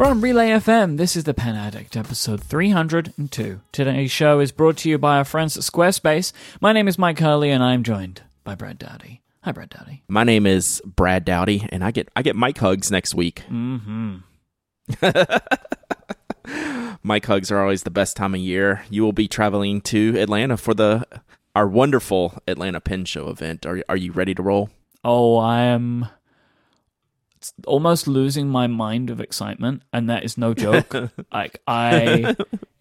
[0.00, 3.60] From Relay FM, this is The Pen Addict, episode 302.
[3.70, 6.32] Today's show is brought to you by our friends at Squarespace.
[6.58, 9.20] My name is Myke Hurley, and I'm joined by Brad Dowdy.
[9.42, 10.02] Hi, Brad Dowdy.
[10.08, 13.42] My name is Brad Dowdy, and I get I get Myke hugs next week.
[13.50, 14.16] Mm-hmm.
[17.06, 18.86] Myke hugs are always the best time of year.
[18.88, 21.06] You will be traveling to Atlanta for the
[21.54, 23.66] our wonderful Atlanta Pen Show event.
[23.66, 24.70] Are are you ready to roll?
[25.04, 26.06] Oh, I am
[27.66, 30.94] almost losing my mind of excitement, and that is no joke.
[31.32, 32.36] like I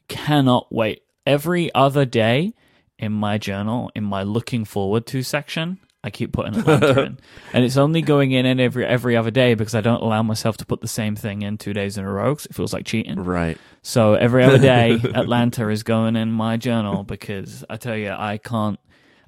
[0.07, 1.03] cannot wait.
[1.25, 2.53] Every other day
[2.97, 7.19] in my journal, in my looking forward to section, I keep putting Atlanta in,
[7.53, 10.55] and it's only going in in every every other day because I don't allow myself
[10.57, 12.85] to put the same thing in two days in a row because it feels like
[12.85, 13.21] cheating.
[13.23, 13.57] Right.
[13.81, 18.37] So every other day, Atlanta is going in my journal because I tell you, I
[18.37, 18.79] can't.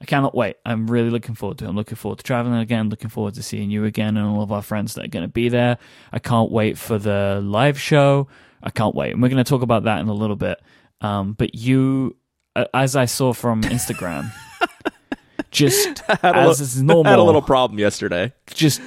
[0.02, 0.55] I cannot wait.
[0.66, 1.70] I'm really looking forward to it.
[1.70, 4.52] I'm looking forward to traveling again, looking forward to seeing you again and all of
[4.52, 5.78] our friends that are going to be there.
[6.12, 8.28] I can't wait for the live show.
[8.64, 9.12] I can't wait.
[9.14, 10.59] And we're going to talk about that in a little bit.
[11.02, 12.16] Um, but you,
[12.73, 14.31] as I saw from Instagram,
[15.52, 18.34] just Had as li- is normal, Had a little problem yesterday.
[18.53, 18.81] just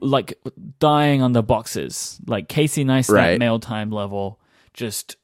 [0.00, 0.38] like
[0.78, 3.38] dying on the boxes, like Casey Neistat Right.
[3.38, 4.40] mail time level,
[4.74, 5.16] just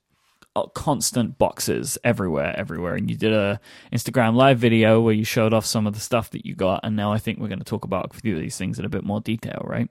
[0.58, 2.94] Uh, constant boxes everywhere, everywhere.
[2.94, 3.60] And you did a
[3.92, 6.96] Instagram live video where you showed off some of the stuff that you got, and
[6.96, 8.88] now I think we're going to talk about a few of these things in a
[8.88, 9.88] bit more detail, right?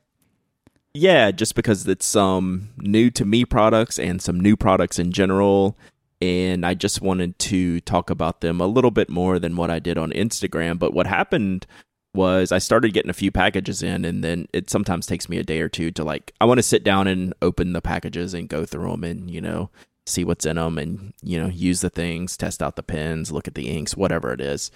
[0.94, 5.78] Yeah, just because it's some new to me products and some new products in general.
[6.22, 9.80] And I just wanted to talk about them a little bit more than what I
[9.80, 10.80] did on Instagram.
[10.80, 11.68] But what happened
[12.16, 15.44] was I started getting a few packages in, and then it sometimes takes me a
[15.44, 18.50] day or two to like, I want to sit down and open the packages and
[18.50, 19.70] go through them and, you know,
[20.08, 23.48] see what's in them and, you know, use the things, test out the pens, look
[23.48, 24.72] at the inks, whatever it is.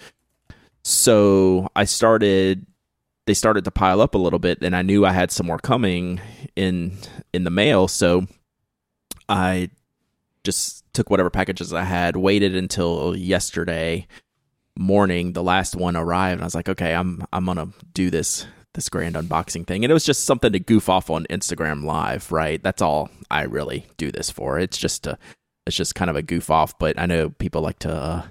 [0.83, 2.65] So I started
[3.27, 5.59] they started to pile up a little bit and I knew I had some more
[5.59, 6.19] coming
[6.55, 6.97] in
[7.33, 8.25] in the mail so
[9.29, 9.69] I
[10.43, 14.07] just took whatever packages I had waited until yesterday
[14.75, 18.47] morning the last one arrived and I was like okay I'm I'm to do this
[18.73, 22.31] this grand unboxing thing and it was just something to goof off on Instagram live
[22.31, 25.17] right that's all I really do this for it's just a
[25.67, 28.23] it's just kind of a goof off but I know people like to uh,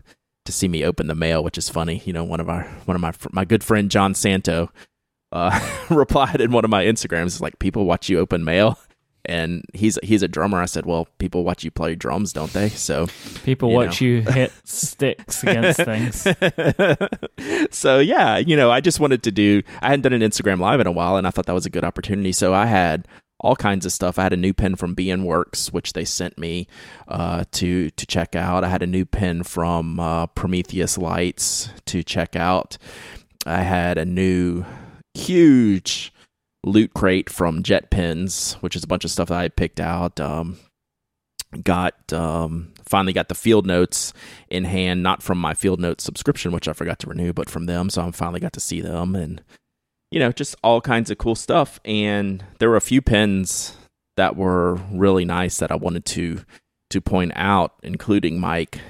[0.51, 2.03] to see me open the mail, which is funny.
[2.05, 4.71] You know, one of our one of my my good friend John Santo
[5.33, 5.59] uh,
[5.91, 8.78] replied in one of my Instagrams like, "People watch you open mail."
[9.31, 10.61] And he's he's a drummer.
[10.61, 13.07] I said, "Well, people watch you play drums, don't they?" So,
[13.45, 14.07] People You watch know.
[14.09, 16.27] you hit sticks against things.
[17.71, 19.63] so yeah, you know, I just wanted to do.
[19.81, 21.71] I hadn't done an Instagram live in a while, and I thought that was a
[21.71, 22.33] good opportunity.
[22.33, 23.07] So I had
[23.39, 24.19] all kinds of stuff.
[24.19, 26.67] I had a new pen from BN Works, which they sent me
[27.09, 28.65] uh, to to check out.
[28.65, 32.79] I had a new pen from uh, Prometheus Lights to check out.
[33.47, 34.65] I had a new
[35.15, 36.13] huge
[36.65, 40.21] loot crate from JetPens, which is a bunch of stuff that I picked out.
[40.21, 40.59] Um,
[41.65, 44.12] got um, finally got the field notes
[44.48, 47.66] in hand, not from my field notes subscription, which I forgot to renew, but from
[47.66, 47.91] them.
[47.91, 49.43] So I finally got to see them and
[50.10, 51.81] you know, just all kinds of cool stuff.
[51.84, 53.77] And there were a few pens
[54.16, 56.44] that were really nice that I wanted to
[56.91, 58.81] to point out, including Myke.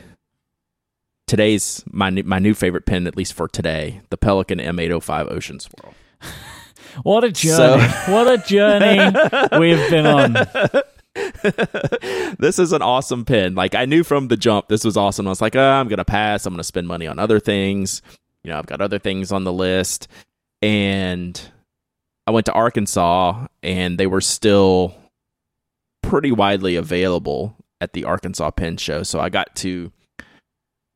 [1.26, 5.60] Today's my new, my new favorite pen, at least for today, the Pelikan M805 Ocean
[5.60, 5.94] Swirl.
[7.02, 7.84] What a journey!
[8.08, 10.32] what a journey we've been on.
[12.38, 13.54] this is an awesome pin.
[13.54, 15.26] Like I knew from the jump, this was awesome.
[15.26, 16.46] I was like, "Ah, I'm gonna pass.
[16.46, 18.02] I'm gonna spend money on other things.
[18.44, 20.08] You know, I've got other things on the list.
[20.62, 21.40] And
[22.26, 24.94] I went to Arkansas, and they were still
[26.02, 29.02] pretty widely available at the Arkansas Pin Show.
[29.02, 29.90] So I got to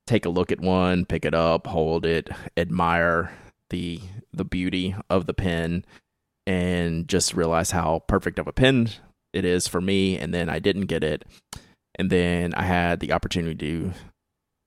[0.07, 3.33] take a look at one, pick it up, hold it, admire
[3.75, 4.01] the
[4.33, 5.85] the beauty of the pen,
[6.47, 8.89] and just realize how perfect of a pen
[9.33, 10.17] it is for me.
[10.17, 11.25] And then I didn't get it,
[11.97, 13.93] and then I had the opportunity to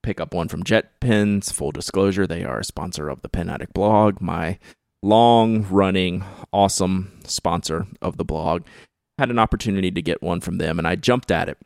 [0.02, 1.50] pick up one from JetPens.
[1.54, 4.20] Full disclosure, they are a sponsor of the Pen Addict blog.
[4.20, 4.58] My
[5.02, 6.22] long running,
[6.52, 8.64] awesome sponsor of the blog.
[9.18, 11.56] Had an opportunity to get one from them, and I jumped at it.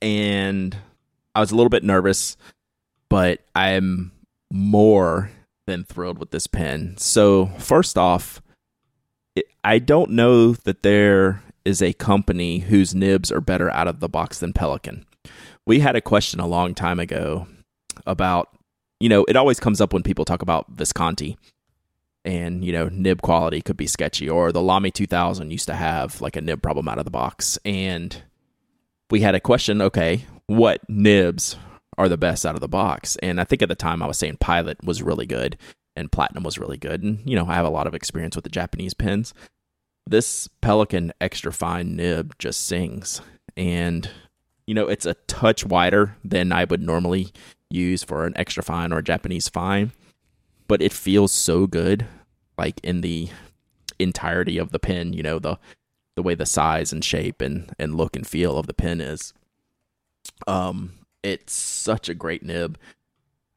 [0.00, 0.76] And
[1.34, 2.36] I was a little bit nervous,
[3.10, 4.12] but I'm
[4.52, 5.32] more
[5.66, 6.96] than thrilled with this pen.
[6.98, 8.40] So, first off,
[9.34, 14.00] it, I don't know that there is a company whose nibs are better out of
[14.00, 15.04] the box than Pelikan.
[15.66, 17.48] We had a question a long time ago
[18.06, 18.56] about,
[19.00, 21.36] you know, it always comes up when people talk about Visconti
[22.24, 26.20] and, you know, nib quality could be sketchy, or the Lamy 2000 used to have
[26.20, 27.58] like a nib problem out of the box.
[27.64, 28.22] And
[29.10, 31.56] we had a question okay, what nibs
[31.98, 33.16] are the best out of the box?
[33.22, 35.56] And I think at the time I was saying Pilot was really good
[35.96, 37.02] and Platinum was really good.
[37.02, 39.32] And, you know, I have a lot of experience with the Japanese pens.
[40.06, 43.20] this Pelikan extra fine nib just sings.
[43.56, 44.08] And,
[44.66, 47.32] you know, it's a touch wider than I would normally
[47.70, 49.92] use for an extra fine or Japanese fine,
[50.68, 52.06] but it feels so good,
[52.56, 53.28] like in the
[53.98, 55.58] entirety of the pen, you know, the
[56.14, 59.34] the way the size and shape and, and look and feel of the pen is.
[60.46, 60.92] Um,
[61.22, 62.78] it's such a great nib.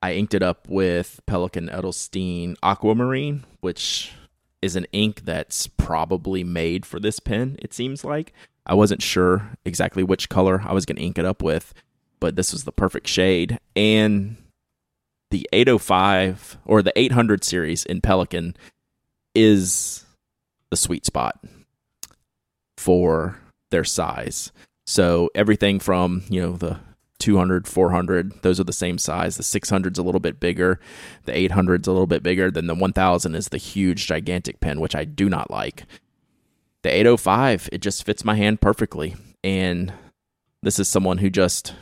[0.01, 4.13] I inked it up with Pelikan Edelstein Aquamarine, which
[4.61, 8.33] is an ink that's probably made for this pen, it seems like.
[8.65, 11.73] I wasn't sure exactly which color I was going to ink it up with,
[12.19, 13.57] but this was the perfect shade.
[13.75, 14.37] And
[15.31, 18.55] the 805 or the 800 series in Pelikan
[19.35, 20.05] is
[20.69, 21.43] the sweet spot
[22.77, 23.39] for
[23.71, 24.51] their size.
[24.85, 26.79] So everything from, you know, the
[27.19, 29.37] 200, 400, those are the same size.
[29.37, 30.79] The 600's a little bit bigger.
[31.25, 32.49] The 800's a little bit bigger.
[32.49, 35.85] Then the 1000 is the huge, gigantic pen, which I do not like.
[36.81, 39.15] The 805, it just fits my hand perfectly.
[39.43, 39.93] And
[40.63, 41.75] this is someone who just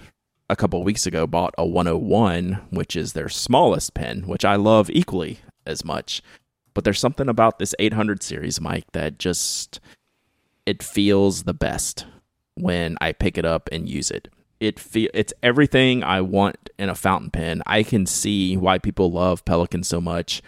[0.50, 4.90] a couple weeks ago bought a 101, which is their smallest pen, which I love
[4.90, 6.22] equally as much.
[6.74, 9.80] But there's something about this 800 series, Myke, that just
[10.66, 12.06] it feels the best
[12.56, 16.90] when I pick it up and use it it feel it's everything I want in
[16.90, 17.62] a fountain pen.
[17.66, 20.42] I can see why people love Pelikan so much.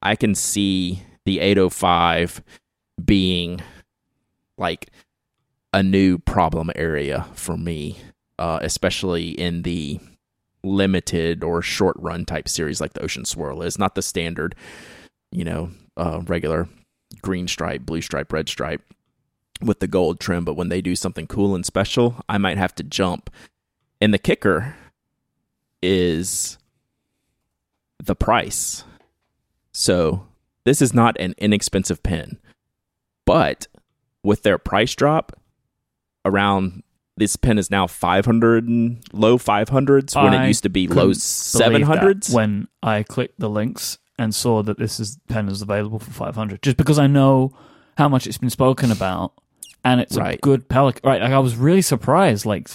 [0.00, 2.42] I can see the 805
[3.04, 3.60] being
[4.58, 4.90] like
[5.72, 7.98] a new problem area for me,
[8.38, 10.00] uh, especially in the
[10.64, 14.54] limited or short run type series like the Ocean Swirl is, not the standard,
[15.30, 16.68] you know, uh, regular
[17.20, 18.82] green stripe, blue stripe, red stripe
[19.60, 20.44] with the gold trim.
[20.44, 23.30] But when they do something cool and special, I might have to jump
[24.02, 24.74] and the kicker
[25.80, 26.58] is
[28.02, 28.82] the price.
[29.70, 30.26] So
[30.64, 32.40] this is not an inexpensive pen,
[33.24, 33.68] but
[34.24, 35.38] with their price drop
[36.24, 36.82] around
[37.16, 38.66] this pen is now 500
[39.12, 43.98] low 500s when I it used to be low 700s when i clicked the links
[44.18, 47.52] and saw that this is pen is available for 500 just because i know
[47.98, 49.34] how much it's been spoken about
[49.84, 50.36] and it's right.
[50.36, 51.04] a good Pelikan.
[51.04, 52.46] Right, like I was really surprised.
[52.46, 52.68] Like,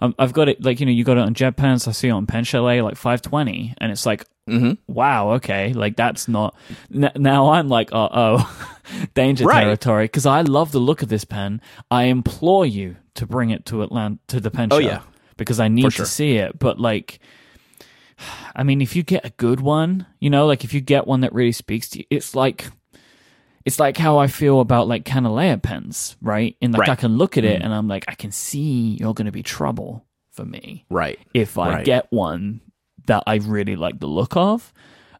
[0.00, 0.62] um, I've got it.
[0.62, 1.88] Like you know, you got it on JetPens.
[1.88, 4.72] I see it on Pen Chalet, like five twenty, and it's like, mm-hmm.
[4.86, 6.54] wow, okay, like that's not.
[6.94, 8.68] N- now I'm like, uh oh,
[9.14, 9.64] danger right.
[9.64, 10.04] territory.
[10.04, 11.60] Because I love the look of this pen.
[11.90, 15.02] I implore you to bring it to Atlanta to the pen oh, yeah,
[15.36, 16.04] because I need sure.
[16.04, 16.58] to see it.
[16.58, 17.20] But like.
[18.56, 21.20] I mean, if you get a good one, you know, like if you get one
[21.20, 22.66] that really speaks to you, it's like
[23.68, 26.56] it's like how I feel about like Kanilea pens, right?
[26.62, 26.88] And like right.
[26.88, 27.64] I can look at it mm.
[27.66, 31.18] and I'm like, I can see you're going to be trouble for me, right?
[31.34, 31.84] If I right.
[31.84, 32.62] get one
[33.08, 34.72] that I really like the look of.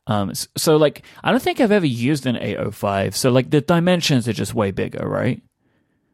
[0.07, 3.15] Um, so like I don't think I've ever used an 805.
[3.17, 5.43] So like the dimensions are just way bigger, right?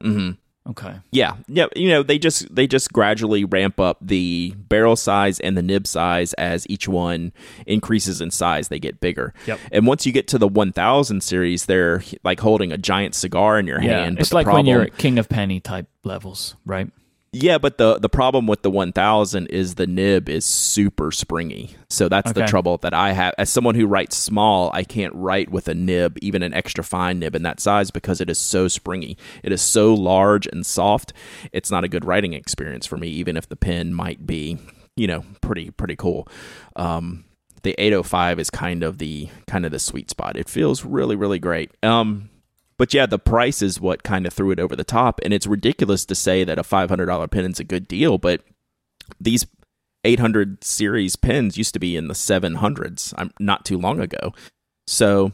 [0.02, 0.32] Mm-hmm.
[0.78, 0.96] Okay.
[1.10, 1.36] Yeah.
[1.46, 1.66] Yeah.
[1.76, 5.86] You know, they just they just gradually ramp up the barrel size and the nib
[5.86, 7.32] size as each one
[7.66, 8.68] increases in size.
[8.68, 9.32] They get bigger.
[9.46, 9.60] Yep.
[9.70, 13.66] And once you get to the 1000 series, they're like holding a giant cigar in
[13.66, 14.18] your yeah, hand.
[14.18, 16.90] It's like problem, when you're at King of Penny type levels, right?
[17.34, 21.76] Yeah, but the the problem with the 1000 is the nib is super springy.
[21.88, 22.40] So that's okay.
[22.40, 23.34] the trouble that I have.
[23.38, 27.18] As someone who writes small, I can't write with a nib, even an extra fine
[27.18, 29.16] nib in that size because it is so springy.
[29.42, 31.12] It is so large and soft.
[31.52, 34.58] It's not a good writing experience for me even if the pen might be,
[34.96, 36.28] you know, pretty pretty cool.
[36.76, 37.24] Um,
[37.62, 40.36] the 805 is kind of the kind of the sweet spot.
[40.36, 41.70] It feels really really great.
[41.82, 42.30] Um
[42.76, 45.20] but yeah, the price is what kind of threw it over the top.
[45.22, 48.42] And it's ridiculous to say that a $500 pen is a good deal, but
[49.20, 49.46] these
[50.04, 54.34] 800 series pens used to be in the 700s I'm um, not too long ago.
[54.86, 55.32] So,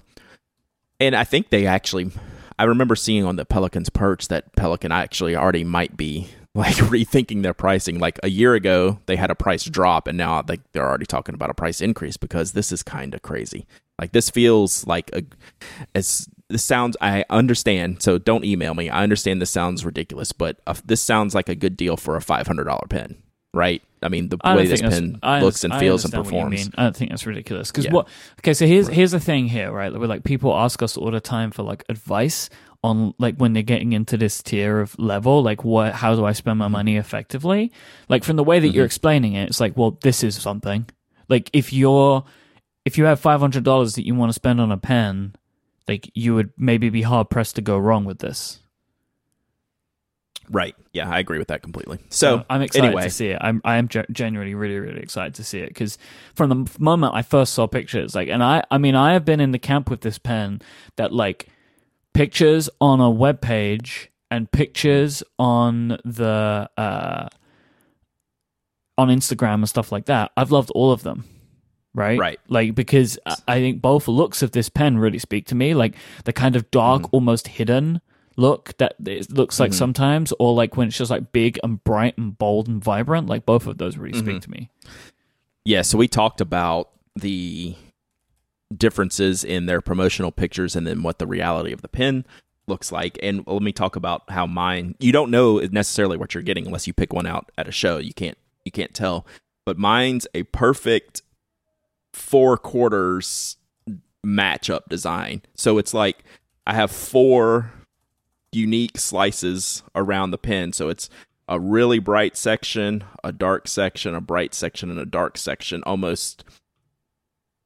[1.00, 2.12] and I think they actually,
[2.59, 7.42] I remember seeing on the Pelikans perch that Pelikan actually already might be like rethinking
[7.42, 7.99] their pricing.
[7.99, 11.35] Like a year ago, they had a price drop, and now like they're already talking
[11.35, 13.66] about a price increase because this is kind of crazy.
[13.99, 15.25] Like this feels like a
[15.94, 18.90] as this sounds I understand, so don't email me.
[18.90, 22.23] I understand this sounds ridiculous, but uh, this sounds like a good deal for a
[22.23, 23.23] five hundred dollar pen,
[23.54, 23.83] right?
[24.02, 26.71] I mean, the way this pen looks and feels and performs.
[26.76, 27.71] I don't think that's ridiculous.
[27.71, 27.92] Because yeah.
[27.92, 28.09] what?
[28.40, 29.92] Okay, so here's here's the thing here, right?
[29.92, 32.49] Where like people ask us all the time for like advice
[32.83, 35.95] on like when they're getting into this tier of level, like what?
[35.95, 37.73] How do I spend my money effectively?
[38.09, 38.76] Like from the way that mm-hmm.
[38.76, 40.87] you're explaining it, it's like, well, this is something.
[41.28, 42.25] Like if you're
[42.85, 45.35] if you have five hundred dollars that you want to spend on a pen
[45.88, 48.60] like you would maybe be hard pressed to go wrong with this.
[50.50, 50.75] Right.
[50.92, 51.99] Yeah, I agree with that completely.
[52.08, 53.04] So, so I'm excited anyway.
[53.04, 53.38] to see it.
[53.40, 55.96] I'm I am genuinely really really excited to see it because
[56.34, 59.40] from the moment I first saw pictures, like, and I I mean I have been
[59.40, 60.60] in the camp with this pen
[60.96, 61.49] that like
[62.14, 67.28] pictures on a web page and pictures on the uh,
[68.99, 70.32] on Instagram and stuff like that.
[70.37, 71.25] I've loved all of them.
[71.94, 72.40] Right, Right.
[72.49, 75.75] Like because I- think both looks of this pen really speak to me.
[75.75, 75.94] Like
[76.25, 77.16] the kind of dark, mm-hmm.
[77.16, 78.00] almost hidden
[78.37, 79.78] look that it looks like mm-hmm.
[79.78, 83.28] sometimes, or like when it's just like big and bright and bold and vibrant.
[83.28, 84.38] Like both of those really speak mm-hmm.
[84.38, 84.70] to me.
[85.64, 87.75] Yeah, so we talked about the
[88.75, 92.25] differences in their promotional pictures and then what the reality of the pen
[92.66, 93.18] looks like.
[93.23, 96.87] And let me talk about how mine you don't know necessarily what you're getting unless
[96.87, 97.99] you pick one out at a show.
[97.99, 99.26] You can't you can't tell.
[99.66, 101.23] But mine's a perfect
[102.12, 103.57] four quarters
[104.25, 105.43] matchup design.
[105.55, 106.25] So it's like
[106.67, 107.73] I have four
[108.52, 110.73] unique slices around the pin.
[110.73, 111.09] So it's
[111.49, 116.45] a really bright section, a dark section, a bright section, and a dark section, almost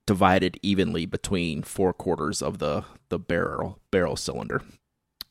[0.07, 4.63] divided evenly between four quarters of the the barrel barrel cylinder.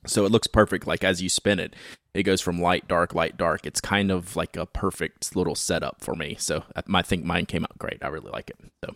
[0.06, 0.86] So it looks perfect.
[0.86, 1.76] Like as you spin it,
[2.14, 3.66] it goes from light, dark, light, dark.
[3.66, 6.36] It's kind of like a perfect little setup for me.
[6.40, 8.00] So I, I think mine came out great.
[8.02, 8.58] I really like it.
[8.84, 8.96] So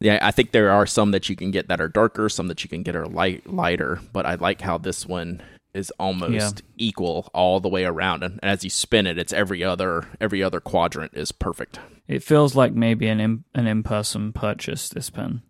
[0.00, 2.64] yeah, I think there are some that you can get that are darker, some that
[2.64, 4.00] you can get are light lighter.
[4.12, 6.50] But I like how this one is almost Yeah.
[6.78, 10.58] equal all the way around, and as you spin it, it's every other every other
[10.58, 11.78] quadrant is perfect.
[12.08, 14.88] It feels like maybe an in, an in person purchase.
[14.88, 15.42] This pen.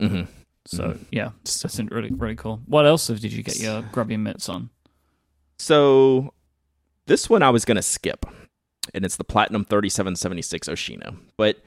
[0.00, 0.30] Mm-hmm.
[0.66, 2.62] So yeah, that's really really cool.
[2.64, 4.70] What else did you get your grubby mitts on?
[5.58, 6.32] So
[7.06, 8.26] this one I was gonna skip,
[8.92, 11.16] and it's the Platinum 3776 Oshino.
[11.36, 11.62] But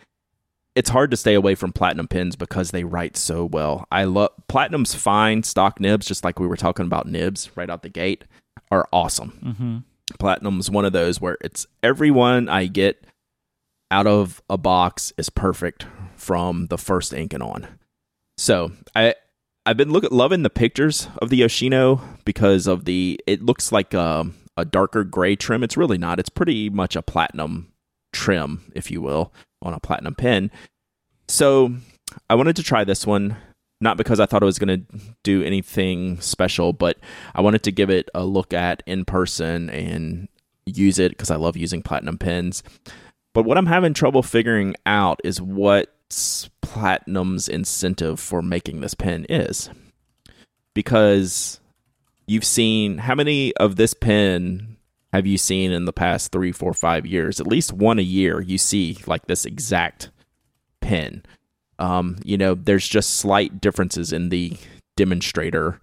[0.75, 3.87] it's hard to stay away from Platinum pens because they write so well.
[3.91, 7.81] I love Platinum's fine stock nibs, just like we were talking about nibs right out
[7.81, 8.25] the gate,
[8.69, 9.39] are awesome.
[9.43, 9.77] Mm-hmm.
[10.19, 13.05] Platinum's one of those where it's every one I get
[13.89, 17.67] out of a box is perfect from the first inking on.
[18.37, 19.15] So I
[19.67, 24.25] I've been loving the pictures of the Oshino because of the it looks like a,
[24.55, 25.61] a darker gray trim.
[25.61, 26.21] It's really not.
[26.21, 27.73] It's pretty much a platinum
[28.13, 30.51] trim, if you will, on a platinum pen.
[31.27, 31.73] So
[32.29, 33.35] I wanted to try this one,
[33.81, 36.97] not because I thought it was going to do anything special, but
[37.35, 40.29] I wanted to give it a look at in person and
[40.65, 42.63] use it because I love using platinum pens.
[43.33, 45.91] But what I'm having trouble figuring out is what's
[46.61, 49.69] platinum's incentive for making this pen is.
[50.73, 51.59] Because
[52.27, 54.77] you've seen how many of this pen
[55.13, 57.39] have you seen in the past three, four, five years?
[57.39, 60.11] At least one a year you see like this exact
[60.81, 61.23] pen.
[61.79, 64.57] Um, you know, there's just slight differences in the
[64.95, 65.79] demonstrator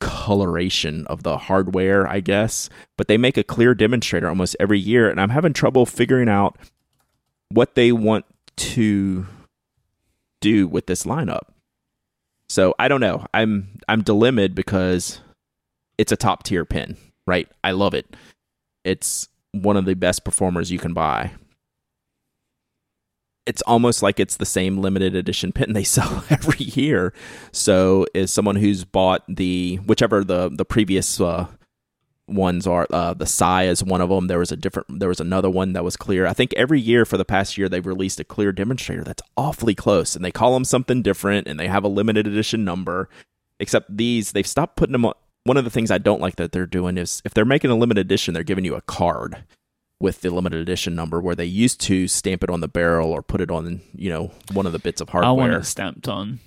[0.00, 5.08] coloration of the hardware, I guess, but they make a clear demonstrator almost every year,
[5.08, 6.56] and I'm having trouble figuring out
[7.48, 8.24] what they want
[8.56, 9.26] to
[10.44, 11.48] do with this lineup.
[12.50, 13.26] So I don't know.
[13.32, 15.20] I'm I'm dilemmaed because
[15.96, 16.96] it's a top tier pin,
[17.26, 17.48] right?
[17.64, 18.14] I love it.
[18.84, 21.32] It's one of the best performers you can buy.
[23.46, 27.14] It's almost like it's the same limited edition pin they sell every year.
[27.52, 31.46] So, is someone who's bought the whichever the the previous uh,
[32.26, 34.26] ones are, uh, the Psy is one of them.
[34.28, 36.26] There was a different, there was another one that was clear.
[36.26, 39.74] I think every year for the past year they've released a clear demonstrator that's awfully
[39.74, 43.08] close, and they call them something different, and they have a limited edition number.
[43.60, 45.14] Except these, they've stopped putting them on.
[45.44, 47.76] One of the things I don't like that they're doing is if they're making a
[47.76, 49.44] limited edition, they're giving you a card
[50.00, 53.22] with the limited edition number where they used to stamp it on the barrel or
[53.22, 55.58] put it on, you know, one of the bits of I want hardware.
[55.60, 56.40] it stamped on.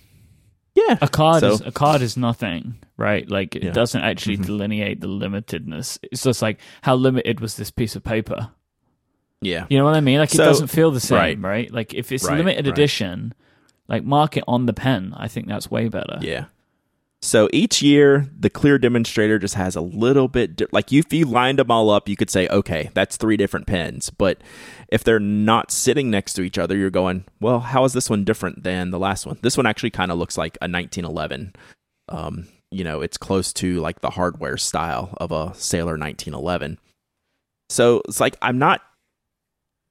[0.76, 0.98] Yeah.
[1.02, 3.30] A card So- is a card is nothing, right?
[3.30, 3.72] Like it Yeah.
[3.72, 4.46] doesn't actually Mhm.
[4.46, 6.00] delineate the limitedness.
[6.12, 8.50] It's just like how limited was this piece of paper?
[9.42, 9.66] Yeah.
[9.70, 10.18] You know what I mean?
[10.20, 11.40] Like it doesn't feel the same, right.
[11.40, 11.74] right?
[11.74, 12.74] Like if it's Right, limited right.
[12.74, 13.34] edition,
[13.88, 15.14] like mark it on the pen.
[15.16, 16.18] I think that's way better.
[16.22, 16.46] Yeah.
[17.22, 21.26] So each year, the clear demonstrator just has a little bit di- like if you
[21.26, 24.12] lined them all up, you could say, okay, that's three different pens.
[24.12, 24.40] But
[24.90, 28.24] if they're not sitting next to each other, you're going, well, how is this one
[28.24, 29.38] different than the last one?
[29.42, 31.54] This one actually kind of looks like a 1911.
[32.10, 36.80] Um, you know, it's close to like the hardware style of a Sailor 1911.
[37.70, 38.82] So it's like I'm not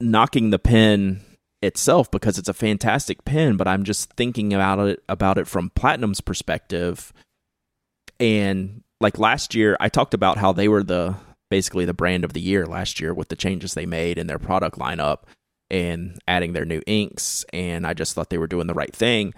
[0.01, 1.23] knocking the pen
[1.63, 5.71] itself because it's a fantastic pen, but I'm just thinking about it about it from
[5.71, 7.13] Platinum's perspective.
[8.21, 11.17] And like last year, I talked about how they were the
[11.51, 14.39] basically the brand of the year last year with the changes they made in their
[14.39, 15.21] product lineup
[15.71, 17.45] and adding their new inks.
[17.53, 19.33] And I just thought they were doing the right thing.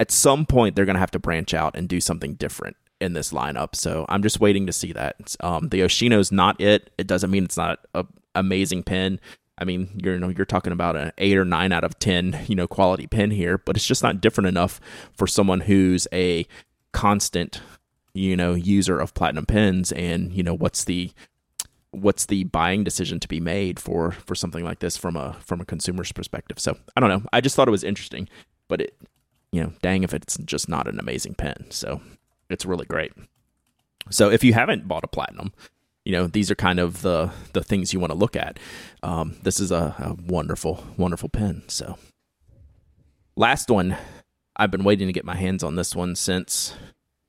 [0.00, 3.12] At some point, they're going to have to branch out and do something different in
[3.12, 3.74] this lineup.
[3.74, 5.36] So I'm just waiting to see that.
[5.40, 6.90] Um, the Oshino's not it.
[6.98, 9.20] It doesn't mean it's not a amazing pen.
[9.58, 12.38] I mean, you're you know, you're talking about an eight or nine out of ten,
[12.48, 14.80] you know, quality pen here, but it's just not different enough
[15.16, 16.46] for someone who's a
[16.92, 17.60] constant
[18.14, 21.10] you know user of platinum pens and you know what's the
[21.90, 25.60] what's the buying decision to be made for for something like this from a from
[25.60, 28.28] a consumer's perspective so i don't know i just thought it was interesting
[28.68, 28.96] but it
[29.50, 32.00] you know dang if it's just not an amazing pen so
[32.52, 33.12] it's really great.
[34.10, 35.52] So if you haven't bought a platinum
[36.04, 38.58] you know these are kind of the the things you want to look at.
[39.04, 41.96] Um, this is a, a wonderful wonderful pen so.
[43.36, 43.96] Last one.
[44.56, 46.74] I've been waiting to get my hands on this one since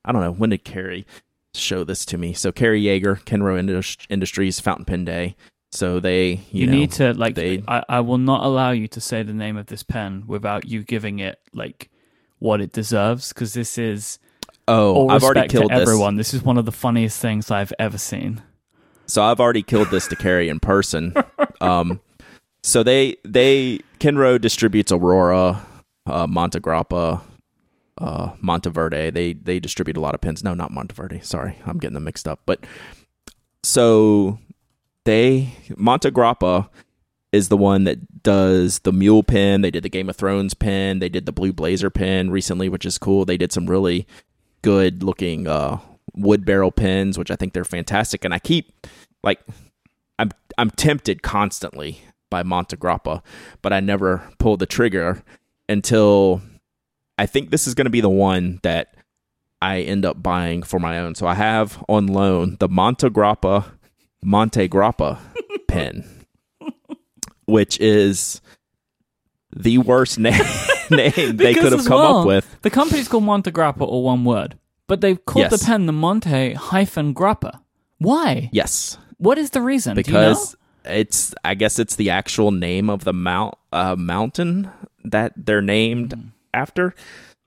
[0.04, 1.06] i don't know when did carrie
[1.54, 2.32] show this to me?
[2.34, 5.36] So carrie Yeager, kenro Indus- industries fountain pen day.
[5.72, 7.36] So they you, You, know, need to like.
[7.36, 10.66] they- I, I will not allow you to say the name of this pen without
[10.66, 11.90] you giving it like
[12.40, 14.18] what it deserves because this is
[14.68, 16.16] oh i've already killed this everyone.
[16.16, 18.42] This is one of the funniest things I've ever seen.
[19.06, 21.14] So I've already killed this to Carrie in person.
[21.60, 22.00] Um,
[22.62, 25.64] so they they Kenro distributes Aurora,
[26.04, 27.22] uh, Montegrappa,
[27.98, 29.10] uh, Monteverde.
[29.10, 30.44] They they distribute a lot of pins.
[30.44, 31.20] No, not Monteverde.
[31.20, 32.40] Sorry, I'm getting them mixed up.
[32.44, 32.64] But
[33.62, 34.38] so
[35.04, 36.68] they Montegrappa
[37.32, 39.60] is the one that does the mule pin.
[39.60, 40.98] They did the Game of Thrones pin.
[40.98, 43.24] They did the Blue Blazer pin recently, which is cool.
[43.24, 44.06] They did some really
[44.64, 45.78] good looking uh,
[46.14, 48.24] wood barrel pins, which I think they're fantastic.
[48.24, 48.72] And I keep
[49.22, 49.40] like
[50.18, 53.22] I'm I'm tempted constantly by Montegrappa,
[53.62, 55.22] but I never pull the trigger
[55.68, 56.40] until
[57.18, 58.96] I think this is going to be the one that
[59.60, 61.14] I end up buying for my own.
[61.14, 63.66] So I have on loan the Montegrappa
[64.24, 65.18] Montegrappa
[65.68, 66.04] pen,
[67.44, 68.40] which is
[69.54, 70.42] the worst name
[70.90, 72.58] name they could have come well, up with.
[72.62, 75.60] The company's called Monte Grappa, or one word, but they've called Yes.
[75.60, 77.60] the pen the Monte hyphen Grappa.
[77.98, 78.50] Why?
[78.52, 79.94] Yes, What is the reason?
[79.94, 80.90] Do you because know?
[80.92, 84.70] it's I guess it's the actual name of the mount uh, mountain
[85.04, 86.20] that they're named Hmm.
[86.52, 86.94] after.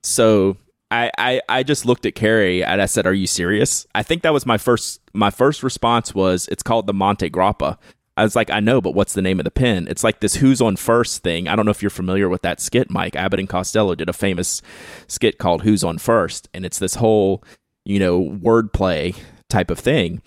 [0.03, 0.57] So
[0.89, 4.23] I, I I just looked at Carrie and I said, "Are you serious?" I think
[4.23, 7.77] that was my first my first response was, "It's called the Monte Grappa."
[8.17, 10.35] I was like, "I know, but what's the name of the pen?" It's like this
[10.35, 11.47] "Who's on First thing.
[11.47, 12.89] I don't know if you're familiar with that skit.
[12.89, 14.61] Myke Abbott and Costello did a famous
[15.07, 16.49] skit called "Who's on First?
[16.53, 17.43] and it's this whole
[17.85, 19.15] you know wordplay
[19.49, 20.21] type of thing,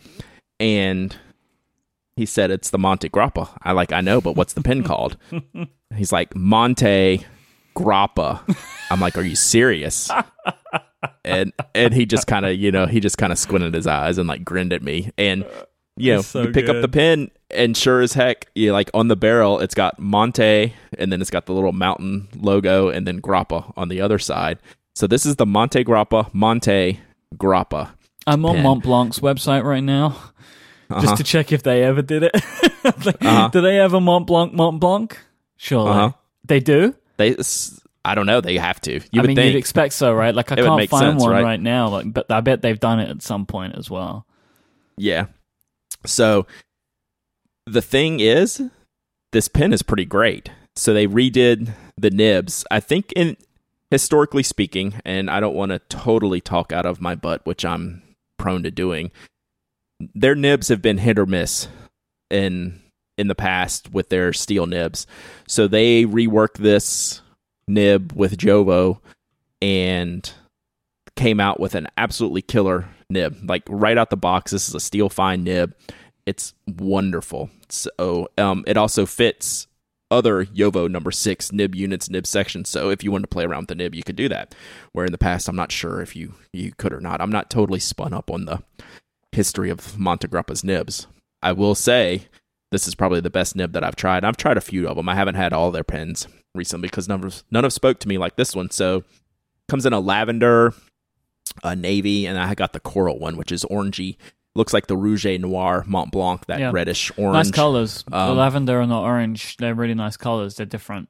[0.59, 1.17] and
[2.17, 3.49] he said it's the Monte Grappa.
[3.63, 5.17] I like I know, but what's the pen called?
[5.97, 7.25] He's like Monte
[7.77, 8.41] Grappa.
[8.91, 10.11] I'm like, are you serious?
[11.25, 14.19] And and he just kind of you know he just kind of squinted his eyes
[14.19, 15.47] and like grinned at me and
[15.97, 19.09] you know so you pick up the pen and sure as heck you like on
[19.09, 23.21] the barrel it's got Monte and then it's got the little mountain logo and then
[23.21, 24.59] Grappa on the other side.
[24.95, 27.01] So this is the Monte Grappa Monte
[27.37, 27.91] Grappa.
[28.27, 28.65] I'm on pen.
[28.65, 30.17] Montblanc's website right now
[30.91, 31.01] Uh-huh.
[31.03, 32.33] just to check if they ever did it.
[33.05, 33.49] Like, Uh-huh.
[33.49, 35.19] Do they have a Montblanc Mont Blanc?
[35.57, 35.91] Surely.
[35.91, 36.13] Uh-huh.
[36.47, 36.95] They do?
[37.19, 37.37] They
[38.05, 38.93] I don't know they have to.
[38.95, 40.35] You I would mean, think you'd expect so, right?
[40.35, 41.43] Like, I It can't find sense, one right?
[41.45, 41.61] right?
[41.61, 44.27] now, like, but I bet they've done it at some point as well.
[44.97, 45.27] Yeah.
[46.07, 46.47] So
[47.67, 48.63] the thing is,
[49.33, 50.51] this pen is pretty great.
[50.77, 52.65] So they redid the nibs.
[52.71, 53.37] I think in
[53.91, 58.03] historically speaking, and I don't want to totally talk out of my butt, which I'm
[58.39, 59.11] prone to doing.
[60.15, 61.69] Their nibs have been hit or miss
[62.31, 62.81] in
[63.19, 65.07] in the past with their steel nibs.
[65.47, 67.21] So they reworked this
[67.69, 68.99] nib with JoWo
[69.61, 70.33] and
[71.17, 73.37] came out with an absolutely killer nib.
[73.49, 75.75] Like right out the box, this is a steel fine nib.
[76.27, 77.51] It's wonderful.
[77.69, 79.67] So um, it also fits
[80.11, 82.69] other JoWo number six nib units, nib sections.
[82.69, 84.55] So if you wanted to play around with the nib, you could do that.
[84.93, 87.21] Where in the past, I'm not sure if you you could or not.
[87.21, 88.63] I'm not totally spun up on the
[89.33, 91.07] history of Montegrappa's nibs.
[91.43, 92.27] I will say
[92.71, 94.25] this is probably the best nib that I've tried.
[94.25, 95.09] I've tried a few of them.
[95.09, 98.19] I haven't had all their pens recently because none of none have spoke to me
[98.19, 98.71] like this one.
[98.71, 99.05] So
[99.69, 100.75] comes in a lavender,
[101.63, 104.17] a navy, and I got the coral one, which is orangey.
[104.55, 106.71] Looks like the Rouge Noir Montblanc, that Yeah.
[106.73, 107.35] reddish orange.
[107.47, 108.05] Nice colors.
[108.09, 110.57] the Um, lavender and the orange, they're really nice colors.
[110.57, 111.09] They're different.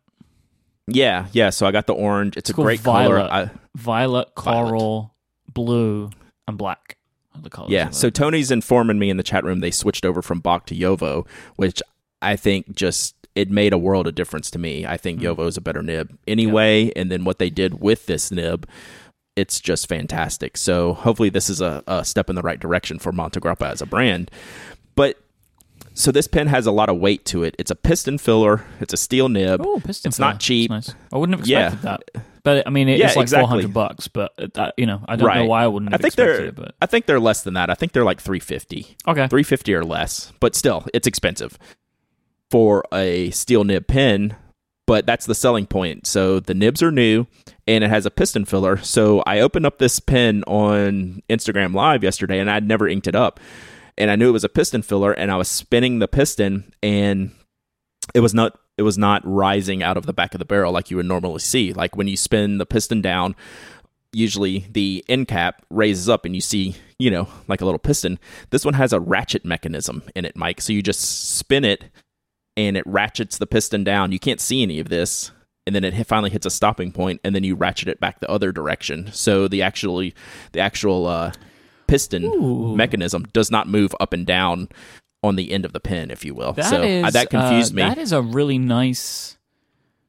[0.87, 1.51] Yeah, yeah.
[1.51, 2.37] So I got the orange.
[2.37, 3.17] It's, It's a great color.
[3.17, 3.31] violet.
[3.31, 4.69] I, Violet, Violet.
[4.69, 5.15] coral,
[5.53, 6.11] blue,
[6.49, 6.97] and black
[7.41, 7.71] the colors.
[7.71, 7.91] yeah.
[7.91, 8.11] So.
[8.11, 11.81] Tony's informing me in the chat room they switched over from Bock to JoWo, which
[12.21, 14.85] I think just it made a world of difference to me.
[14.85, 15.37] I think Mm.
[15.37, 18.69] JoWo is a better nib anyway, and then what they did with this nib,
[19.37, 20.57] it's just fantastic.
[20.57, 23.87] So hopefully this is a, a step in the right direction for Montegrappa as a
[23.87, 24.31] brand.
[24.95, 25.16] But
[25.95, 27.55] so this pen has a lot of weight to it.
[27.59, 28.64] It's a piston filler.
[28.81, 29.61] It's a steel nib.
[29.64, 30.31] Oh, piston it's filler.
[30.31, 30.71] not cheap.
[30.71, 30.95] Nice.
[31.12, 31.66] I wouldn't have Yeah.
[31.73, 32.25] expected that.
[32.43, 33.43] But I mean, it- Yeah, it's like exactly.
[33.43, 34.09] four hundred bucks.
[34.09, 36.45] But uh, that, you know, I don't know why I wouldn't I think expected they're
[36.47, 36.55] it.
[36.57, 37.71] But I think they're less than that.
[37.71, 38.97] I think they're like 350.
[39.09, 41.59] okay, 350 or less, but still, it's expensive
[42.51, 44.37] for a steel nib pen.
[44.87, 46.05] but that's the selling point.
[46.07, 47.27] So the nibs are new
[47.71, 48.79] and it has a piston filler.
[48.79, 53.15] So I opened up this pen on Instagram Live yesterday and I'd never inked it
[53.15, 53.39] up.
[53.97, 57.31] And I knew it was a piston filler and I was spinning the piston and
[58.13, 60.91] it was not it was not rising out of the back of the barrel like
[60.91, 61.73] you would normally see.
[61.73, 63.37] Like when you spin the piston down,
[64.13, 68.19] usually the end cap raises up and you see, you know, like a little piston.
[68.51, 70.61] This one has a ratchet mechanism in it, Myke.
[70.61, 71.85] So you just spin it
[72.57, 74.11] and it ratchets the piston down.
[74.11, 75.31] You can't see any of this.
[75.66, 78.31] And then it finally hits a stopping point, and then you ratchet it back the
[78.31, 79.11] other direction.
[79.12, 80.14] So the actually,
[80.53, 81.33] the actual uh,
[81.87, 82.75] piston Ooh.
[82.75, 84.68] mechanism does not move up and down
[85.23, 86.55] on the end of the pin, if you will.
[86.55, 87.83] That so is, uh, that confused uh, me.
[87.83, 89.37] That is a really nice.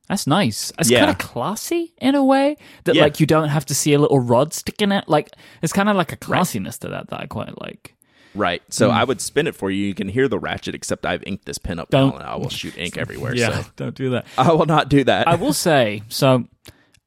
[0.07, 0.71] That's nice.
[0.79, 0.99] It's Yeah.
[0.99, 3.03] kind of classy in a way that Yeah.
[3.03, 5.07] like you don't have to see a little rod sticking out.
[5.09, 7.95] Like it's kind of like a classiness to that that I quite like.
[8.33, 8.61] Right.
[8.69, 9.85] So I would spin it for you.
[9.87, 12.35] You can hear the ratchet, except I've inked this pen up Don't- well, and I
[12.35, 13.35] will shoot ink everywhere.
[13.35, 14.25] So don't do that.
[14.37, 15.27] I will not do that.
[15.27, 16.47] I will say so.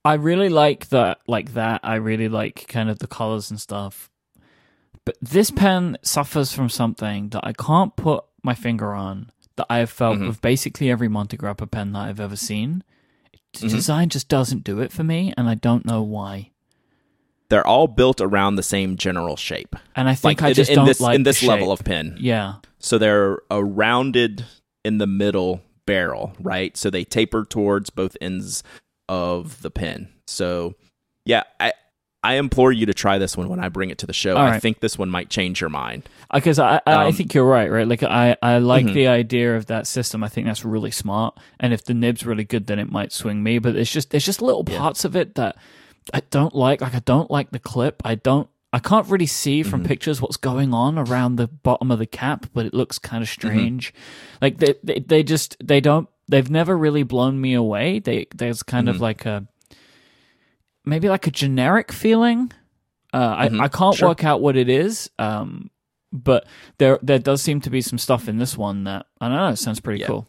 [0.05, 1.81] I really like that, like that.
[1.83, 4.11] I really like kind of the colors and stuff.
[5.07, 9.31] But this pen suffers from something that I can't put my finger on.
[9.57, 10.27] That I have felt Mhm.
[10.29, 12.83] with basically every Monte Grappa pen that I've ever seen.
[13.53, 13.71] The Mhm.
[13.71, 16.51] design just doesn't do it for me, and I don't know why.
[17.55, 19.77] They're all built around the same general shape.
[19.95, 22.17] And I think Like I just in don't this like in this level of pin.
[22.19, 24.45] Yeah, So they're a rounded
[24.85, 26.77] in the middle barrel, right?
[26.77, 28.65] So they taper towards both ends
[29.09, 30.09] of the pin.
[30.27, 30.75] So
[31.25, 31.73] yeah, I
[32.25, 34.37] I implore you to try this one when I bring it to the show.
[34.37, 36.09] All I think this one might change your mind.
[36.33, 37.87] because I I, I Um, think you're right, right?
[37.87, 38.95] Like I I like Mhm.
[38.95, 40.25] the idea of that system.
[40.25, 41.39] I think that's really smart.
[41.61, 43.59] And if the nib's really good, then it might swing me.
[43.61, 44.79] But it's just there's just little Yeah.
[44.79, 45.57] parts of it that
[46.13, 46.81] I don't like.
[46.81, 48.03] Like I don't like the clip.
[48.05, 48.49] I don't.
[48.73, 49.87] I can't really see from Mhm.
[49.87, 53.29] pictures what's going on around the bottom of the cap, but it looks kind of
[53.29, 53.33] Mm-hmm.
[53.49, 53.95] strange.
[54.43, 58.01] Like they, they they just they don't they've never really blown me away.
[58.01, 59.01] They there's kind of Mhm.
[59.01, 59.47] like a
[60.85, 62.53] maybe like a generic feeling.
[63.13, 63.19] Uh.
[63.39, 64.09] I I can't Sure.
[64.09, 65.09] work out what it is.
[65.19, 65.71] Um,
[66.13, 66.47] but
[66.79, 69.49] there there does seem to be some stuff in this one that I don't know.
[69.49, 70.09] It sounds pretty Yeah.
[70.09, 70.27] cool.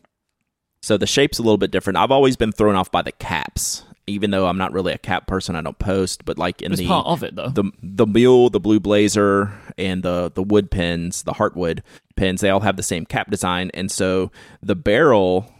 [0.81, 1.97] So the shape's a little bit different.
[1.97, 5.27] I've always been thrown off by the caps, even though I'm not really a cap
[5.27, 5.55] person.
[5.55, 7.49] I don't post, but like in It's the part of it though.
[7.49, 11.79] the the mule, the blue blazer, and the the wood pins, the heartwood
[12.15, 15.51] pins, they all have the same cap design, and so the barrel,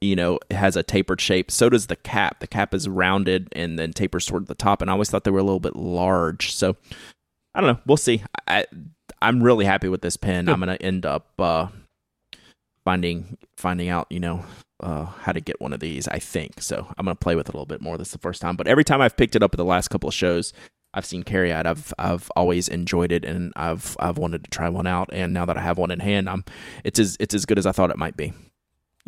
[0.00, 1.50] you know, has a tapered shape.
[1.50, 2.40] So does the cap.
[2.40, 4.80] The cap is rounded and then tapers toward the top.
[4.82, 6.54] And I always thought they were a little bit large.
[6.54, 6.76] So
[7.54, 7.80] I don't know.
[7.86, 8.22] We'll see.
[8.48, 8.66] I
[9.20, 10.48] I'm really happy with this pin.
[10.48, 11.66] I'm gonna end up uh,
[12.84, 14.44] finding finding out, you know.
[14.82, 16.60] Uh, how to get one of these, I think.
[16.60, 17.96] So I'm gonna play with it a little bit more.
[17.96, 19.88] This is the first time, but every time I've picked it up at the last
[19.88, 20.52] couple of shows,
[20.94, 21.66] I've seen carry out.
[21.66, 25.08] I've I've always enjoyed it, and I've I've wanted to try one out.
[25.12, 26.44] And now that I have one in hand, I'm
[26.84, 28.32] it's as it's as good as I thought it might be.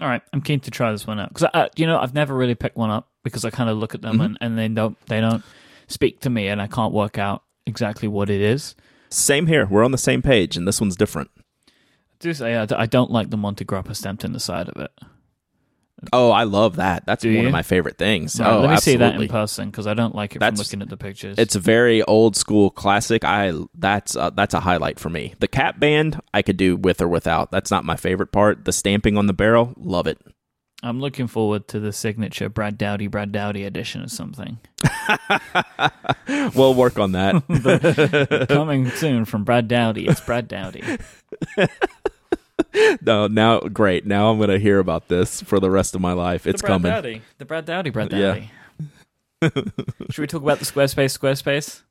[0.01, 2.35] All right, I'm keen to try this one out because I, you know I've never
[2.35, 4.25] really picked one up because I kind of look at them Mhm.
[4.25, 5.43] and, and they don't they don't
[5.89, 8.75] speak to me and I can't work out exactly what it is.
[9.11, 9.67] Same here.
[9.67, 11.31] We're on the same page, and this one's different.
[11.69, 11.71] I
[12.19, 14.91] do say I, I don't like the Monte Grappa stamped in the side of it.
[16.13, 17.05] Oh, I love that.
[17.07, 17.47] That's Do one you?
[17.47, 18.39] of my favorite things.
[18.39, 20.65] Right, oh, let me see that in person because I don't like it That's- from
[20.65, 21.39] looking at the pictures.
[21.39, 23.25] It's a very old school classic.
[23.25, 25.35] I that's uh, that's a highlight for me.
[25.39, 27.51] The cap band I could do with or without.
[27.51, 28.65] That's not my favorite part.
[28.65, 30.19] The stamping on the barrel, love it.
[30.83, 34.59] I'm looking forward to the signature Brad Dowdy Brad Dowdy edition or something
[36.55, 38.47] we'll work on that.
[38.51, 40.07] coming soon from Brad Dowdy.
[40.07, 40.83] It's Brad Dowdy.
[43.03, 44.07] no, now great.
[44.07, 46.47] Now I'm gonna hear about this for the rest of my life.
[46.47, 46.93] It's the Brad coming.
[46.93, 47.23] Dowdy.
[47.39, 48.19] The Brad Dowdy Brad Yeah.
[48.35, 48.51] Dowdy.
[50.11, 51.83] Should we talk about the Squarespace Squarespace?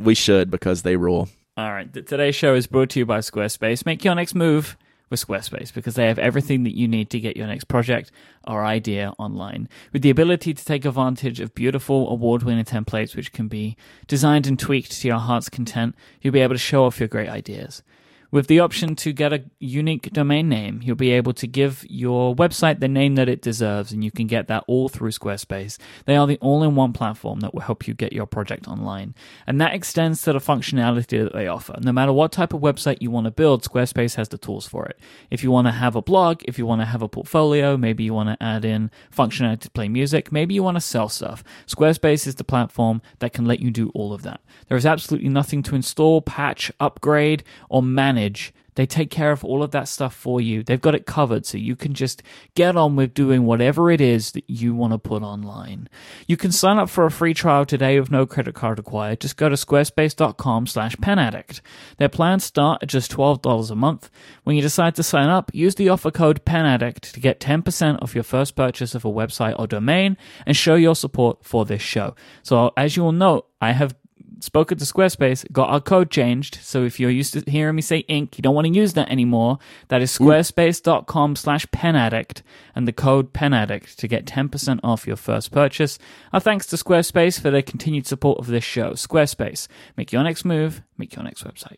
[0.00, 1.28] We should because they rule.
[1.56, 1.92] All right.
[1.92, 3.84] Today's show is brought to you by Squarespace.
[3.84, 4.76] Make your next move
[5.10, 8.10] with Squarespace because they have everything that you need to get your next project
[8.46, 9.68] or idea online.
[9.92, 14.46] With the ability to take advantage of beautiful award winning templates which can be designed
[14.46, 17.82] and tweaked to your heart's content, you'll be able to show off your great ideas.
[18.30, 22.36] With the option to get a unique domain name, you'll be able to give your
[22.36, 25.78] website the name that it deserves, and you can get that all through Squarespace.
[26.04, 29.14] They are the all in one platform that will help you get your project online.
[29.46, 31.78] And that extends to the functionality that they offer.
[31.80, 34.84] No matter what type of website you want to build, Squarespace has the tools for
[34.84, 34.98] it.
[35.30, 38.04] If you want to have a blog, if you want to have a portfolio, maybe
[38.04, 41.42] you want to add in functionality to play music, maybe you want to sell stuff,
[41.66, 44.42] Squarespace is the platform that can let you do all of that.
[44.68, 48.52] There is absolutely nothing to install, patch, upgrade, or manage manage.
[48.74, 50.62] They take care of all of that stuff for you.
[50.62, 52.22] They've got it covered, so you can just
[52.54, 55.88] get on with doing whatever it is that you want to put online.
[56.28, 59.18] You can sign up for a free trial today with no credit card required.
[59.18, 61.60] Just go to squarespace.com slash penaddict.
[61.96, 64.10] Their plans start at just $12 a month.
[64.44, 68.14] When you decide to sign up, use the offer code penaddict to get 10% off
[68.14, 72.14] your first purchase of a website or domain and show your support for this show.
[72.44, 73.96] So as you will note, I have
[74.40, 76.58] spoken to Squarespace, got our code changed.
[76.62, 79.10] So if you're used to hearing me say ink, you don't want to use that
[79.10, 79.58] anymore.
[79.88, 82.42] That is squarespace.com slash penaddict
[82.74, 85.98] and the code penaddict to get 10% off your first purchase.
[86.32, 88.92] Our thanks to Squarespace for their continued support of this show.
[88.92, 91.76] Squarespace, make your next move, make your next website.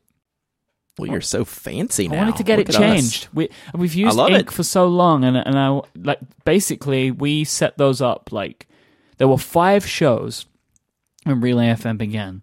[0.98, 2.16] Well, you're so fancy now.
[2.16, 2.80] I wanted to get Look it us.
[2.80, 3.28] changed.
[3.32, 4.50] We we've used ink it.
[4.50, 8.66] for so long, and and I like basically we set those up like
[9.16, 10.44] there were five shows
[11.24, 12.42] when Relay FM began,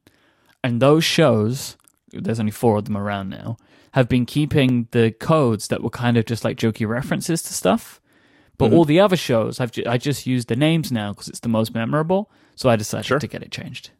[0.63, 1.77] and those shows
[2.11, 3.57] there's only four of them around now
[3.91, 7.99] have been keeping the codes that were kind of just like jokey references to stuff.
[8.57, 8.75] But Mm-hmm.
[8.77, 11.49] all the other shows, I've ju- I just used the names now because it's the
[11.49, 12.31] most memorable.
[12.55, 13.19] So I decided Sure.
[13.19, 13.91] to get it changed.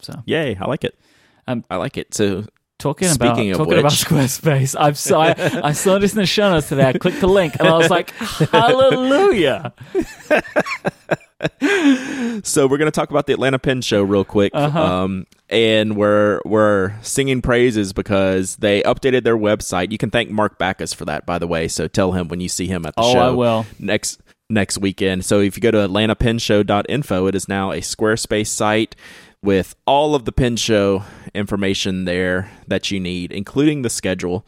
[0.00, 0.98] So Yay, I like it.
[1.46, 2.14] Um, I like it.
[2.14, 2.46] So
[2.78, 6.48] Talking Speaking about talking about Squarespace, I've saw I, I saw this in the show
[6.50, 6.84] notes today.
[6.88, 8.10] I clicked the link and I was like,
[8.52, 9.72] "Hallelujah!"
[12.44, 14.82] so we're gonna talk about the Atlanta Pen Show real quick, Uh-huh.
[15.04, 19.92] um, and we're we're singing praises because they updated their website.
[19.92, 21.68] You can thank Mark Backus for that, by the way.
[21.68, 23.66] So tell him when you see him at the Oh, show I will.
[23.78, 24.20] next
[24.50, 25.24] next weekend.
[25.24, 28.96] So if you go to AtlantaPenShow.info, it is now a Squarespace site
[29.42, 34.46] with all of the Pen Show information there that you need, including the schedule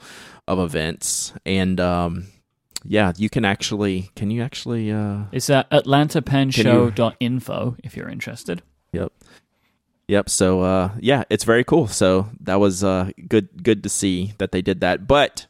[0.49, 1.79] of events and.
[1.81, 2.27] Um,
[2.85, 4.11] yeah, you can actually.
[4.17, 4.91] Can you actually?
[4.93, 8.63] Uh, It's at atlantapenshow.info if you're interested.
[8.93, 9.13] Yep.
[10.09, 10.29] Yep.
[10.29, 11.87] So uh yeah, it's very cool.
[11.87, 15.07] So that was uh good good to see that they did that.
[15.07, 15.47] But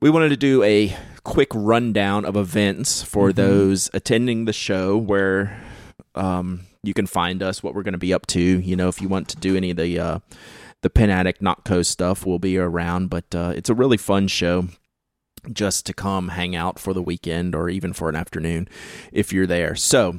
[0.00, 3.34] we wanted to do a quick rundown of events for Mhm.
[3.34, 5.60] those attending the show where
[6.14, 9.02] um you can find us what we're going to be up to, you know, if
[9.02, 10.18] you want to do any of the uh
[10.82, 14.28] the Pen Addict Nock Co stuff, we'll be around, but uh it's a really fun
[14.28, 14.68] show
[15.52, 18.68] just to come hang out for the weekend or even for an afternoon
[19.12, 19.74] if you're there.
[19.74, 20.16] So,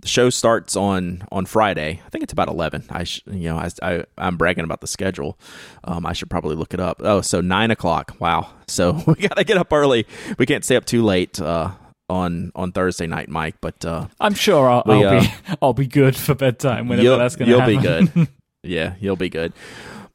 [0.00, 2.02] the show starts on on Friday.
[2.04, 2.84] I think it's about eleven.
[2.90, 5.38] I sh- you know I, I I'm bragging about the schedule.
[5.82, 7.00] Um, I should probably look it up.
[7.02, 8.14] Oh, so nine o'clock.
[8.20, 8.50] Wow.
[8.68, 10.06] So we gotta get up early.
[10.38, 11.70] We can't stay up too late uh,
[12.10, 13.54] on on Thursday night, Myke.
[13.62, 17.36] But uh, I'm sure I'll, We, I'll be I'll be good for bedtime whenever that's
[17.36, 18.28] going to you'll be good.
[18.62, 19.54] yeah, you'll be good.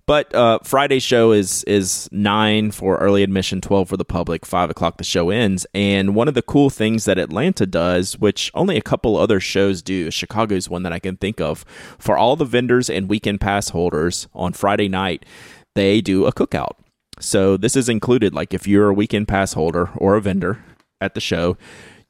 [0.10, 4.72] But uh, Friday's show is is nine for early admission, twelve for the public, five
[4.72, 5.68] o'clock the show ends.
[5.76, 9.84] And one of the cool things that Atlanta does, which only a couple other shows
[9.84, 11.64] do, Chicago's one that I can think of,
[12.00, 15.28] for all the vendors and weekend pass holders on Friday night,
[15.76, 16.78] they do a cookout.
[17.20, 18.34] So this is included.
[18.34, 20.66] Like if you're a weekend pass holder or a vendor
[21.00, 21.56] at the show,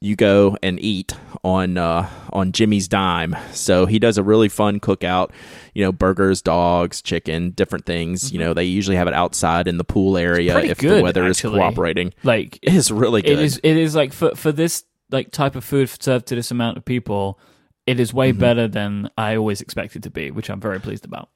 [0.02, 1.12] you go and eat
[1.44, 3.36] on uh, on Jimmy's dime.
[3.52, 5.30] So he does a really fun cookout.
[5.74, 8.32] You know, burgers, dogs, chicken, different things.
[8.32, 11.24] You know, they usually have it outside in the pool area if good, the weather
[11.26, 11.54] actually.
[11.54, 12.14] is cooperating.
[12.22, 13.32] Like It is really good.
[13.32, 16.50] it is it is like for for this like type of food served to this
[16.50, 17.38] amount of people,
[17.86, 18.40] it is way Mm-hmm.
[18.40, 21.28] better than I always expected to be, which I'm very pleased about.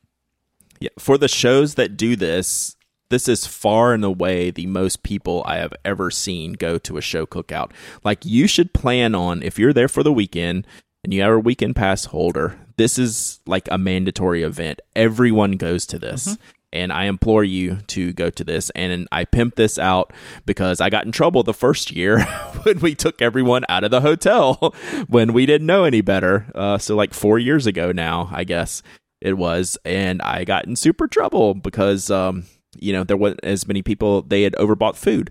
[0.81, 2.77] Yeah, for the shows that do this,
[3.15, 7.01] this is far and away the most people I have ever seen go to a
[7.01, 7.71] show cookout.
[8.03, 10.67] Like you should plan on if you're there for the weekend
[11.05, 14.81] and you are a weekend pass holder, this is like a mandatory event.
[14.97, 16.37] Everyone goes to this.
[16.73, 18.71] And I implore you to go to this.
[18.71, 20.13] And I pimp this out
[20.45, 22.25] because I got in trouble the first year
[22.65, 24.75] when we took everyone out of the hotel
[25.07, 26.47] when we didn't know any better.
[26.53, 28.83] Uh, so, like four years ago now, I guess
[29.21, 32.45] it was and i got in super trouble because um
[32.81, 35.31] you know there wasn't as many people they had overbought food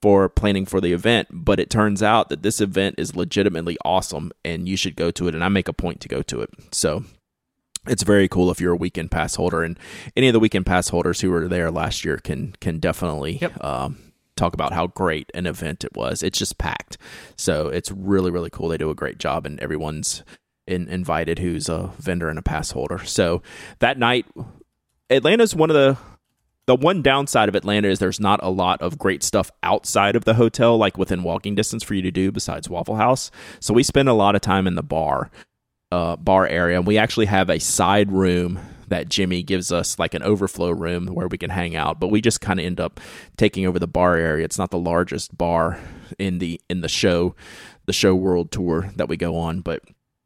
[0.00, 4.30] for planning for the event but it turns out that this event is legitimately awesome
[4.44, 6.50] and you should go to it and i make a point to go to it
[6.72, 7.04] so
[7.86, 9.78] it's very cool if you're a weekend pass holder and
[10.16, 13.64] any of the weekend pass holders who were there last year can can definitely Yep.
[13.64, 13.98] um
[14.36, 16.96] talk about how great an event it was it's just packed
[17.34, 20.22] so it's really really cool they do a great job and everyone's
[20.68, 23.02] in, invited who's a vendor and a pass holder.
[23.04, 23.42] So
[23.78, 24.26] that night,
[25.10, 25.96] Atlanta's one of the
[26.68, 30.26] the one downside of Atlanta is there's not a lot of great stuff outside of
[30.26, 33.30] the hotel, like within walking distance for you to do besides Waffle House.
[33.58, 35.30] So we spend a lot of time in the bar,
[35.90, 40.12] uh, bar area, and we actually have a side room that Jimmy gives us, like
[40.12, 41.98] an overflow room where we can hang out.
[42.00, 43.00] But we just kind of end up
[43.38, 44.44] taking over the bar area.
[44.44, 45.80] It's not the largest bar
[46.18, 47.34] in the in the show,
[47.86, 49.80] the show world tour that we go on, but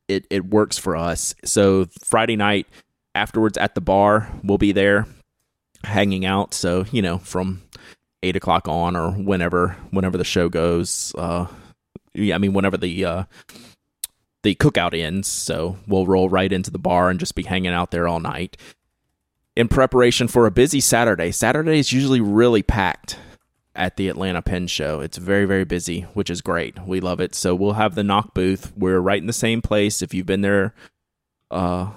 [0.08, 1.36] it it works for us.
[1.44, 2.66] So Friday night
[3.14, 5.06] afterwards at the bar, we'll be there.
[5.84, 6.54] Hanging out.
[6.54, 7.62] So you know, from
[8.22, 11.14] eight o'clock on or whenever whenever the show goes.
[11.16, 11.46] Uh,
[12.14, 13.24] yeah, I mean whenever the uh,
[14.42, 15.28] the cookout ends.
[15.28, 18.56] So we'll roll right into the bar and just be hanging out there all night
[19.56, 21.30] in preparation for a busy Saturday.
[21.30, 23.18] Saturday is usually really packed
[23.74, 25.00] at the Atlanta Pen Show.
[25.00, 26.78] It's very, very busy, which is great.
[26.86, 27.34] We love it.
[27.34, 28.72] So we'll have the Nock booth.
[28.76, 30.02] We're right in the same place.
[30.02, 30.74] If you've been there
[31.50, 31.90] uh,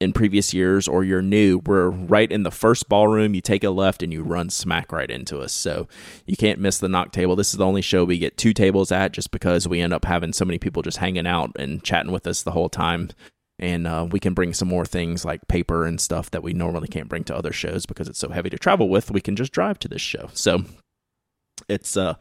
[0.00, 3.34] in previous years or you're new, we're right in the first ballroom.
[3.34, 5.52] You take a left and you run smack right into us.
[5.52, 5.88] So
[6.26, 7.34] you can't miss the Nock table.
[7.34, 10.04] This is the only show we get two tables at just because we end up
[10.04, 13.10] having so many people just hanging out and chatting with us the whole time.
[13.58, 16.86] And uh, we can bring some more things like paper and stuff that we normally
[16.86, 19.10] can't bring to other shows because it's so heavy to travel with.
[19.10, 20.30] We can just drive to this show.
[20.32, 20.64] So
[21.68, 22.18] it's a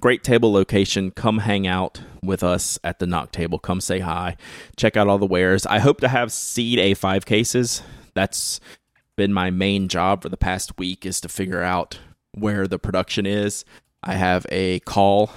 [0.00, 1.10] great table location.
[1.10, 3.58] Come hang out with us at the Nock table.
[3.58, 4.36] Come say hi.
[4.76, 5.66] Check out all the wares.
[5.66, 7.82] I hope to have seed A5 cases.
[8.14, 8.60] That's
[9.16, 11.98] been my main job for the past week is to figure out
[12.32, 13.64] where the production is.
[14.02, 15.30] I have a call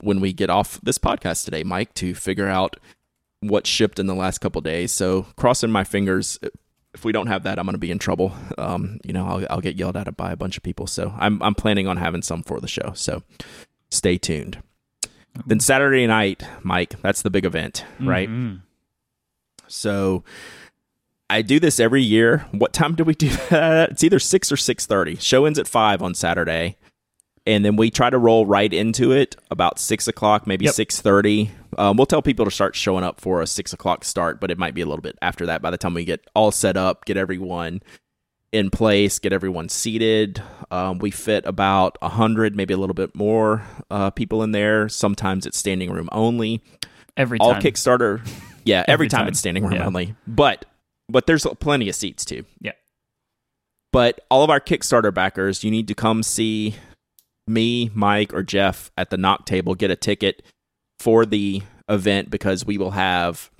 [0.00, 2.76] when we get off this podcast today, Myke, to figure out
[3.40, 4.92] what shipped in the last couple days.
[4.92, 6.38] So crossing my fingers
[6.94, 8.34] if we don't have that, I'm going to be in trouble.
[8.56, 10.86] Um, you know, I'll, I'll get yelled at by a bunch of people.
[10.86, 12.92] So I'm I'm planning on having some for the show.
[12.94, 13.22] So
[13.90, 14.62] stay tuned.
[15.46, 18.28] Then Saturday night, Myke, that's the big event, right?
[18.28, 18.58] Mm-hmm.
[19.66, 20.22] So
[21.28, 22.46] I do this every year.
[22.52, 23.90] What time do we do that?
[23.90, 25.16] It's either six or six thirty.
[25.16, 26.76] Show ends at five on Saturday
[27.46, 30.74] and then we try to roll right into it about six o'clock, maybe yep.
[30.74, 31.50] six thirty.
[31.78, 34.58] Um, we'll tell people to start showing up for a six o'clock start, but it
[34.58, 35.62] might be a little bit after that.
[35.62, 37.82] By the time we get all set up, get everyone
[38.52, 43.14] in place, get everyone seated, um, we fit about a hundred, maybe a little bit
[43.14, 44.88] more uh, people in there.
[44.88, 46.62] Sometimes it's standing room only.
[47.16, 47.48] Every time.
[47.48, 48.26] all Kickstarter,
[48.64, 49.86] yeah, every, every time, time, it's standing room yeah.
[49.86, 50.14] only.
[50.26, 50.66] But
[51.08, 52.44] but there's plenty of seats too.
[52.60, 52.72] Yeah.
[53.92, 56.74] But all of our Kickstarter backers, you need to come see
[57.46, 60.42] me, Myke, or Jeff at the Nock table get a ticket
[61.04, 63.50] for the event because we will have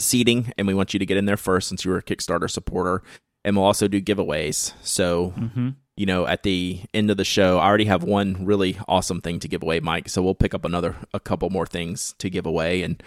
[0.00, 3.04] seating and we want you to get in there first since you're a Kickstarter supporter.
[3.44, 4.72] And we'll also do giveaways.
[4.82, 5.68] So, mm-hmm.
[5.96, 9.38] you know, at the end of the show, I already have one really awesome thing
[9.38, 10.10] to give away, Myke.
[10.10, 12.82] So we'll pick up another, a couple more things to give away.
[12.82, 13.00] And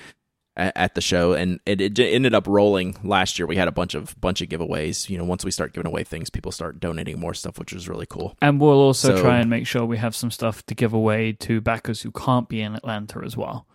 [0.57, 3.45] at, the show, and it, it, ended up rolling last year.
[3.45, 5.09] We had a bunch of bunch of giveaways.
[5.09, 7.87] You know, once we start giving away things, people start donating more stuff, which was
[7.87, 8.35] really cool.
[8.41, 11.33] And we'll also so, try and make sure we have some stuff to give away
[11.33, 13.65] to backers who can't be in Atlanta as well.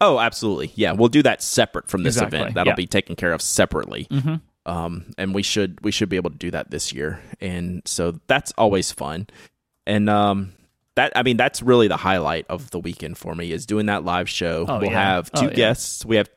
[0.00, 0.72] Oh, absolutely.
[0.76, 2.38] Yeah, we'll do that separate from this exactly.
[2.38, 2.54] event.
[2.54, 2.76] That'll yeah.
[2.76, 4.06] be taken care of separately.
[4.10, 4.36] Mm-hmm.
[4.66, 8.20] Um, and we should we should be able to do that this year, and so
[8.26, 9.26] that's always fun.
[9.86, 10.52] And um,
[10.98, 14.04] that I mean that's really the highlight of the weekend for me is doing that
[14.04, 14.66] live show.
[14.68, 15.14] Oh, we'll yeah.
[15.14, 16.02] have oh, two oh, guests.
[16.04, 16.08] Yeah.
[16.08, 16.30] We have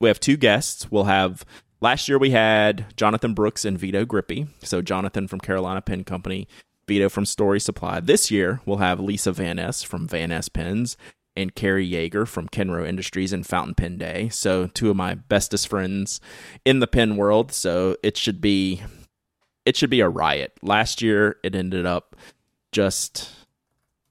[0.00, 0.90] we have two guests.
[0.90, 1.44] We'll have
[1.80, 4.48] last year we had Jonathan Brooks and Vito Grippi.
[4.64, 6.48] So Jonathan from Carolina Pen Company,
[6.88, 8.00] Vito from Story Supply.
[8.00, 10.96] This year we'll have Lisa Van Ness from Van Ness Pens
[11.36, 14.30] and Carrie Yeager from Kenro Industries and Fountain Pen Day.
[14.30, 16.20] So two of my bestest friends
[16.64, 17.52] in the pen world.
[17.52, 18.82] So it should be
[19.64, 20.54] it should be a riot.
[20.60, 22.16] Last year it ended up
[22.72, 23.37] just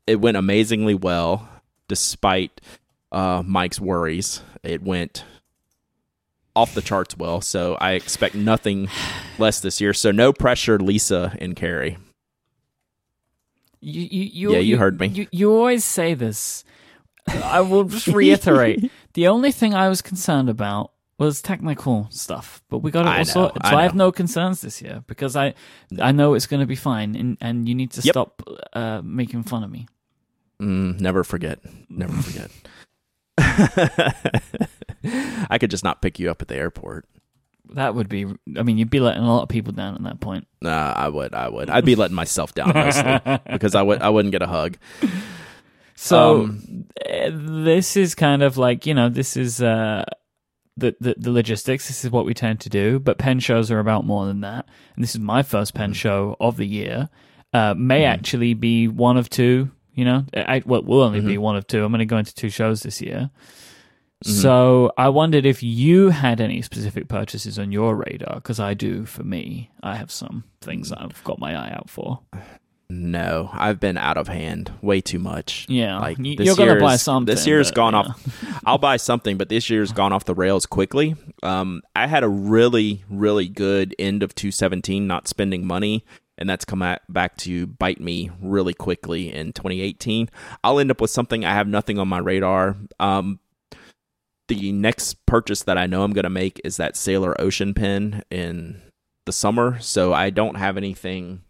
[0.08, 1.48] it went amazingly well
[1.88, 2.60] despite
[3.12, 4.41] uh, Myke's worries.
[4.63, 5.24] It went
[6.56, 8.89] off the charts well, so I expect nothing
[9.38, 9.93] less this year.
[9.93, 11.98] So no pressure, Lisa and Carrie.
[13.80, 15.08] You, you, you yeah, you, you heard me.
[15.08, 16.63] You, you always say this.
[17.28, 18.91] I will just reiterate.
[19.13, 23.26] the only thing I was concerned about was technical stuff, but we got it all
[23.26, 23.62] sorted.
[23.65, 25.54] So I, I, have no concerns this year because I
[26.00, 28.13] I know it's going to be fine, and and you need to yep.
[28.13, 28.43] stop
[28.74, 29.88] uh, making fun of me.
[30.62, 31.60] Mm, never forget.
[31.89, 32.52] Never forget.
[35.50, 37.06] I could just not pick you up at the airport.
[37.74, 38.26] That would be.
[38.58, 40.48] I mean, you'd be letting a lot of people down at that point.
[40.62, 41.34] Nah, I would.
[41.34, 41.70] I would.
[41.70, 43.20] I'd be letting myself down mostly
[43.52, 44.02] because I would.
[44.02, 44.78] I wouldn't get a hug.
[45.96, 50.06] So um, eh, this is kind of like you know this is uh,
[50.78, 51.88] the, the the logistics.
[51.88, 53.00] This is what we tend to do.
[53.00, 54.65] But pen shows are about more than that.
[54.96, 55.96] And this is my first pen mm.
[55.96, 57.10] show of the year.
[57.54, 58.08] Uh, may mm.
[58.08, 61.28] actually be one of two you know, I well, will only mm-hmm.
[61.28, 61.84] be one of two.
[61.84, 63.32] I'm going to go into two shows this year.
[64.24, 64.32] Mm-hmm.
[64.32, 69.08] So I wondered if you had any specific purchases on your radar, because I do.
[69.08, 72.20] For me, I have some things I've got my eye out for.
[72.90, 75.66] No, I've been out of hand way too much.
[75.68, 77.34] Yeah, like you're gonna buy something.
[77.34, 78.00] This year's but, gone yeah.
[78.00, 78.62] off.
[78.66, 81.15] I'll buy something, but this year's gone off the rails quickly.
[81.42, 86.06] Um, I had a really, really good end of 2017, not spending money
[86.38, 90.29] and that's come at, back to bite me really quickly in 2018.
[90.63, 92.75] I'll end up with something I have nothing on my radar.
[93.00, 93.40] Um,
[94.48, 98.23] the next purchase that I know I'm going to make is that Sailor Ocean pen
[98.29, 98.81] in
[99.25, 101.42] the summer, so I don't have anything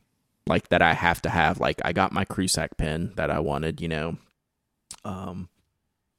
[0.48, 1.60] like that I have to have.
[1.60, 4.18] Like I got my Crusac pin that I wanted, you know.
[5.04, 5.50] Um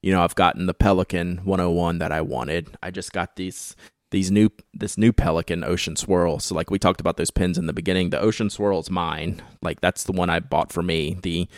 [0.01, 2.77] you know, I've gotten the Pelikan 101 that I wanted.
[2.81, 3.75] I just got these
[4.11, 6.39] these new this new Pelikan Ocean Swirl.
[6.39, 9.43] So like we talked about those pins in the beginning, the Ocean Swirl is mine.
[9.63, 11.19] Like that's the one I bought for me.
[11.23, 11.49] The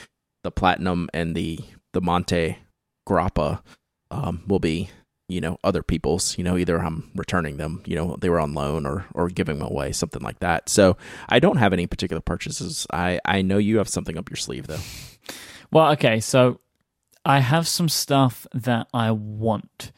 [0.42, 1.60] the platinum and the
[1.92, 2.58] the Monte
[3.08, 3.62] Grappa
[4.10, 4.90] um, will be
[5.28, 8.52] you know other people's you know either i'm returning them you know they were on
[8.52, 10.96] loan or or giving them away something like that so
[11.28, 14.66] i don't have any particular purchases i i know you have something up your sleeve
[14.66, 14.80] though
[15.70, 16.60] Well, okay, so
[17.24, 19.92] I have some stuff that I want.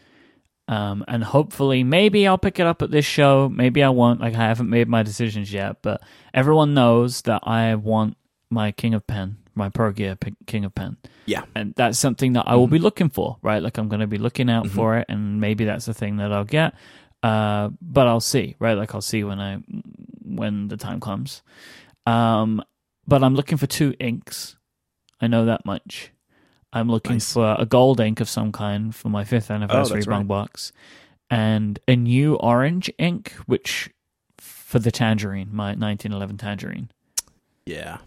[0.73, 3.49] Um, and hopefully, maybe I'll pick it up at this show.
[3.63, 4.21] Maybe I won't.
[4.21, 6.01] Like, I haven't made my decisions yet, but
[6.33, 8.17] everyone knows that I want
[8.49, 10.17] my King of Pen, my Pro Gear
[10.47, 10.97] King of Pen.
[11.27, 13.63] yeah And that's something that I will be looking for, right?
[13.63, 14.71] Like, I'm going to be looking out Mhm.
[14.71, 16.75] for it, and maybe that's the thing that I'll get.
[17.23, 18.77] Uh, but I'll see, right?
[18.83, 19.59] Like, I'll see when I
[20.25, 21.43] when the time comes.
[22.07, 22.63] Um,
[23.07, 24.57] but I'm looking for two inks.
[25.21, 26.11] I know that much.
[26.73, 27.33] I'm looking Nice.
[27.33, 30.29] for a gold ink of some kind for my fifth oh, anniversary that's bung right.
[30.29, 30.73] box,
[31.31, 33.91] and a new orange ink, which
[34.39, 36.91] for the tangerine, my 1911 tangerine.
[37.67, 37.99] yeah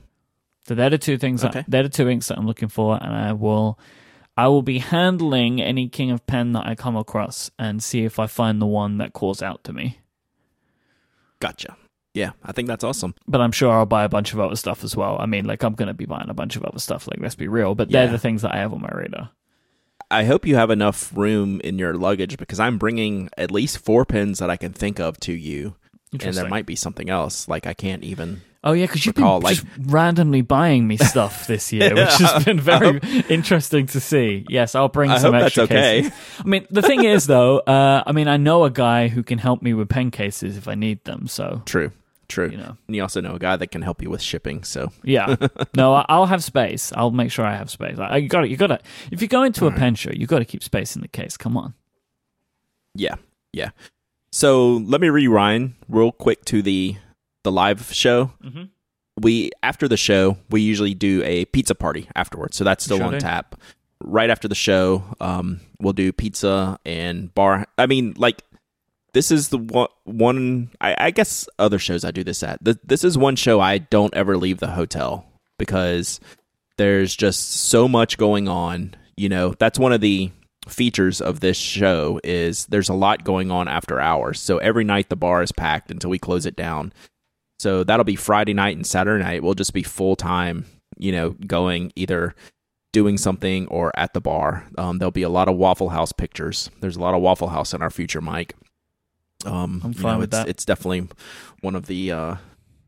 [0.68, 1.43] So they're the two things.
[1.43, 1.59] Okay.
[1.59, 3.78] That, they're the two inks that I'm looking for, and I will,
[4.36, 8.18] I will be handling any King of Pen that I come across and see if
[8.20, 9.99] I find the one that calls out to me.
[11.39, 11.78] gotcha
[12.16, 14.84] yeah i think that's awesome But I'm sure I'll buy a bunch of other stuff
[14.84, 15.18] as well.
[15.20, 17.07] I mean, like I'm going to be buying a bunch of other stuff.
[17.07, 19.30] Like let's be real, but they're the things that I have on my radar.
[20.09, 24.05] i hope you have enough room in your luggage because i'm bringing at least four
[24.05, 25.76] pins that i can think of to you
[26.11, 29.26] and there might be something else like i can't even Oh yeah, because you've been
[29.26, 32.97] like- just randomly buying me stuff this year, which has been very
[33.30, 34.43] interesting to see.
[34.49, 36.01] Yes, I'll bring I some hope that's extra okay.
[36.01, 36.20] cases.
[36.39, 39.38] I mean, the thing is though, uh, I mean, I know a guy who can
[39.38, 41.28] help me with pen cases if I need them.
[41.28, 41.91] So true
[42.28, 44.64] true you know, and you also know a guy that can help you with shipping
[44.64, 45.36] so yeah.
[45.76, 46.92] No, I'll have space.
[46.96, 47.98] I'll make sure I have space.
[48.00, 48.50] I, got it.
[48.50, 48.80] You got to.
[49.12, 51.38] If you go into a pen show, you got to keep space in the case.
[51.38, 51.74] Come on.
[52.94, 53.16] Yeah,
[53.52, 53.72] yeah.
[54.32, 56.96] So let me rewind real quick to the
[57.44, 58.32] the live show.
[58.44, 58.64] Mm-hmm.
[59.22, 62.58] We after the show, we usually do a pizza party afterwards.
[62.58, 63.20] So that's still Sure on do.
[63.20, 63.56] tap.
[64.04, 67.66] Right after the show, um, we'll do pizza and bar.
[67.78, 68.44] I mean, like
[69.16, 69.88] this is the one.
[70.03, 72.63] one I, I guess other shows I do this at.
[72.63, 75.26] Th- This is one show I don't ever leave the hotel
[75.57, 76.20] because
[76.78, 78.93] there's just so much going on.
[79.18, 80.32] You know, that's one of the
[80.68, 84.39] features of this show is there's a lot going on after hours.
[84.41, 86.91] So every night the bar is packed until we close it down.
[87.59, 89.43] So that'll be Friday night and Saturday night.
[89.43, 90.66] We'll just be full time,
[90.97, 92.36] you know, going either
[92.91, 94.66] doing something or at the bar.
[94.78, 96.70] Um, there'll be a lot of Waffle House pictures.
[96.82, 98.55] There's a lot of Waffle House in our future, Mike.
[99.46, 100.48] Um, I'm you fine know, with it's, that.
[100.50, 101.08] It's definitely
[101.62, 102.12] one of the.
[102.12, 102.36] Uh,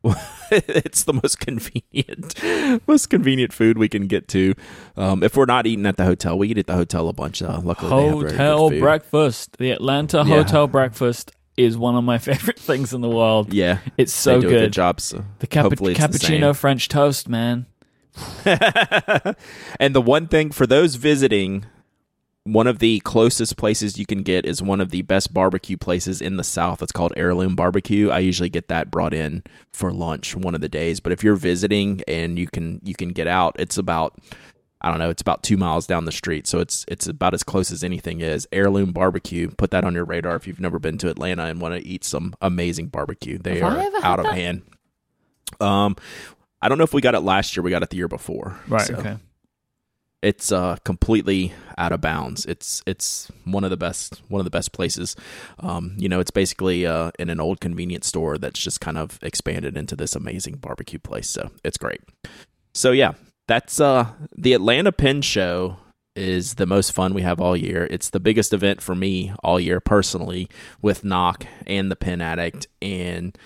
[0.51, 2.35] it's the most convenient,
[2.87, 4.53] most convenient food we can get to.
[4.95, 7.41] Um, if we're not eating at the hotel, we eat at the hotel a bunch.
[7.41, 9.57] Uh, luckily, they have very Hotel breakfast.
[9.57, 10.35] The Atlanta Yeah.
[10.37, 13.51] hotel breakfast is one of my favorite things in the world.
[13.51, 14.59] Yeah, It's so they do a good.
[14.59, 15.01] good job.
[15.01, 17.65] So The capu- it's the cappuccino French toast, man.
[18.45, 21.65] and the one thing for those visiting,
[22.47, 26.21] one of the closest places you can get is one of the best barbecue places
[26.21, 26.81] in the South.
[26.81, 28.09] It's called Heirloom Barbecue.
[28.09, 29.43] I usually get that brought in
[29.73, 30.99] for lunch one of the days.
[30.99, 34.17] But if you're visiting and you can you can get out, it's about
[34.79, 36.47] I don't know, it's about two miles down the street.
[36.47, 38.47] So it's it's about as close as anything is.
[38.51, 39.49] Heirloom Barbecue.
[39.49, 42.03] Put that on your radar if you've never been to Atlanta and want to eat
[42.03, 43.37] some amazing barbecue.
[43.37, 44.35] They Have are out of that?
[44.35, 44.61] hand.
[45.59, 45.95] Um
[46.61, 47.63] I don't know if we got it last year.
[47.63, 48.57] We got it the year before.
[48.67, 48.85] Right.
[48.87, 49.17] So Okay.
[50.27, 52.45] It's uh completely out of bounds.
[52.45, 55.15] It's it's one of the best one of the best places.
[55.59, 59.19] Um you know it's basically uh in an old convenience store that's just kind of
[59.21, 61.29] expanded into this amazing barbecue place.
[61.29, 62.01] So it's great.
[62.73, 63.13] So yeah
[63.47, 65.77] that's uh the Atlanta Pen Show
[66.13, 67.87] is the most fun we have all year.
[67.89, 70.49] It's the biggest event for me all year personally
[70.81, 73.37] with Nock and the Pen Addict and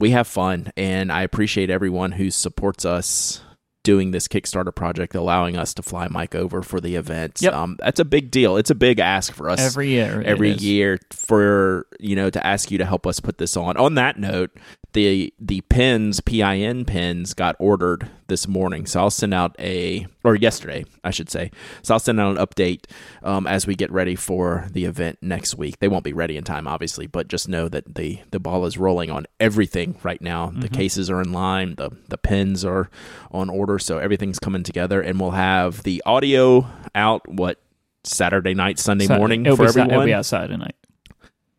[0.00, 3.40] we have fun and i appreciate everyone who supports us
[3.86, 7.38] doing this Kickstarter project, allowing us to fly Myke over for the event.
[7.40, 7.52] Yep.
[7.52, 8.56] Um, that's a big deal.
[8.56, 10.20] It's a big ask for us Every year.
[10.26, 13.76] every year for you know to ask you to help us put this on.
[13.76, 14.50] On that note,
[14.96, 20.34] the the pins PIN pins got ordered this morning, so I'll send out a or
[20.34, 21.50] yesterday I should say.
[21.82, 22.86] So I'll send out an update
[23.22, 25.78] um, as we get ready for the event next week.
[25.78, 28.78] They won't be ready in time, obviously, but just know that the the ball is
[28.78, 30.50] rolling on everything right now.
[30.54, 32.88] The cases are in line, the the pins are
[33.30, 37.60] on order, so everything's coming together, and we'll have the audio out what.
[38.04, 39.90] Saturday night, Sunday Saturday- morning it'll for Sa- everyone.
[39.90, 40.76] It'll be out Saturday night.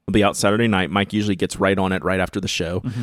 [0.07, 0.89] It'll be out Saturday night.
[0.89, 2.79] Myke usually gets right on it right after the show.
[2.79, 3.01] Mm-hmm.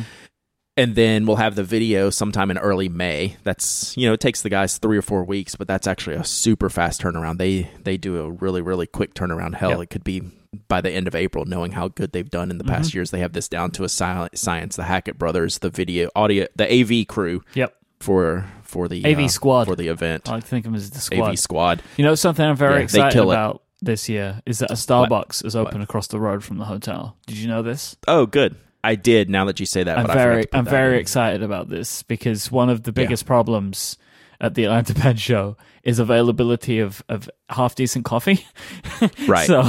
[0.77, 3.37] And then we'll have the video sometime in early May.
[3.43, 6.23] That's you know it takes the guys three or four weeks, but that's actually a
[6.23, 7.37] super fast turnaround.
[7.37, 9.55] They they do a really really quick turnaround.
[9.55, 9.79] Hell, Yep.
[9.81, 10.21] it could be
[10.69, 12.97] by the end of April, knowing how good they've done in the past Mm-hmm.
[12.97, 13.11] years.
[13.11, 14.75] They have this down to a science.
[14.77, 17.75] The Hackett brothers, the video audio, the AV crew Yep.
[17.99, 19.65] for for the AV uh, squad.
[19.65, 20.27] for the event.
[20.29, 21.29] I like think of them as the squad.
[21.31, 21.81] AV squad.
[21.97, 23.35] You know something I'm very Yeah, excited kill it.
[23.35, 27.15] about this year is that a Starbucks is open across the road from the hotel.
[27.27, 27.95] Did you know this?
[28.07, 28.55] Oh, good.
[28.85, 29.29] I did.
[29.29, 31.01] Now that you say that, I'm very I'm very in.
[31.01, 33.97] excited about this because one of the biggest problems
[34.39, 38.45] at the Atlanta Pen Show is availability of, of half decent coffee.
[39.27, 39.45] Right.
[39.47, 39.61] so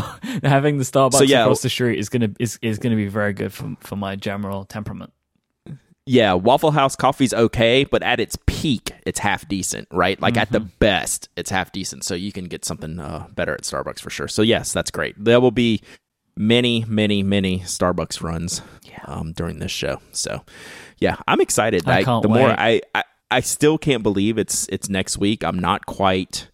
[0.43, 3.33] having the Starbucks So, yeah, across the street is gonna is, is gonna be very
[3.33, 5.13] good for for my general temperament.
[6.09, 10.21] Yeah, Waffle House coffee's okay, but at its peak, it's half decent, right?
[10.23, 10.69] Like at the Mm-hmm.
[10.79, 12.05] best, it's half decent.
[12.05, 14.29] So you can get something uh, better at Starbucks for sure.
[14.29, 15.17] So yes, that's great.
[15.19, 15.81] There will be
[16.37, 18.63] many, many, many Starbucks runs
[19.07, 20.01] um, during this show.
[20.13, 20.43] So
[20.99, 21.89] yeah, I'm excited.
[21.89, 22.51] I can't the more.
[22.51, 25.45] I, I, I still can't believe it's it's next week.
[25.45, 26.49] I'm not quite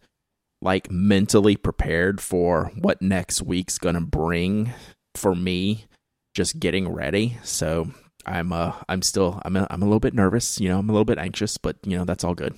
[0.61, 4.73] like mentally prepared for what next week's gonna bring
[5.15, 5.87] for me.
[6.35, 7.37] Just getting ready.
[7.43, 7.91] So
[8.25, 10.93] I'm uh I'm still I'm a, I'm a little bit nervous, you know, I'm a
[10.93, 12.55] little bit anxious, but you know, that's all good.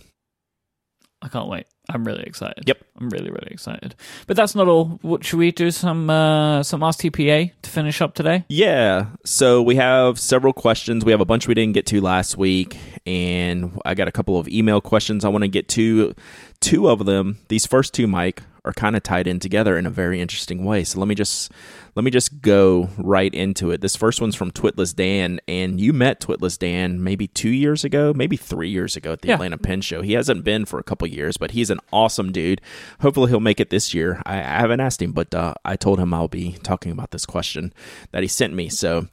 [1.24, 1.66] I can't wait.
[1.88, 2.64] I'm really excited.
[2.66, 2.84] Yep.
[3.00, 3.94] I'm really, really excited.
[4.26, 4.98] But that's not all.
[5.00, 8.44] What should we do some uh some Ask TPA to finish up today?
[8.48, 9.06] Yeah.
[9.24, 11.02] So we have several questions.
[11.02, 14.38] We have a bunch we didn't get to last week, and I got a couple
[14.38, 16.14] of email questions I want to get to.
[16.60, 19.90] Two of them, these first two, Myke, are kind of tied in together in a
[19.90, 20.84] very interesting way.
[20.84, 21.52] So let me just
[21.94, 23.80] let me just go right into it.
[23.80, 28.12] This first one's from Twitless Dan, and you met Twitless Dan maybe two years ago,
[28.14, 29.34] maybe three years ago at the Yeah.
[29.34, 30.02] Atlanta Pen Show.
[30.02, 32.60] He hasn't been for a couple years, but he's an awesome dude.
[33.00, 34.22] Hopefully he'll make it this year.
[34.26, 37.26] I, I haven't asked him, but uh, I told him I'll be talking about this
[37.26, 37.72] question
[38.12, 38.68] that he sent me.
[38.70, 39.08] So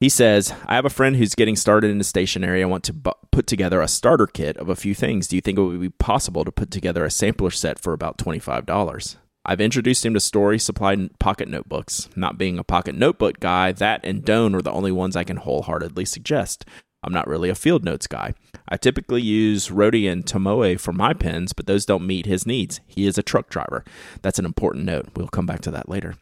[0.00, 2.62] he says, I have a friend who's getting started in the stationery.
[2.62, 5.26] I want to bu- put together a starter kit of a few things.
[5.26, 8.18] Do you think it would be possible to put together a sampler set for about
[8.18, 9.16] $25?
[9.44, 12.08] I've introduced him to Story supplied pocket notebooks.
[12.14, 15.38] Not being a pocket notebook guy, that and Doane are the only ones I can
[15.38, 16.64] wholeheartedly suggest.
[17.02, 18.34] I'm not really a field notes guy.
[18.68, 22.80] I typically use Rhodia and Tomoe for my pens, but those don't meet his needs.
[22.86, 23.84] He is a truck driver.
[24.22, 25.08] That's an important note.
[25.16, 26.16] We'll come back to that later.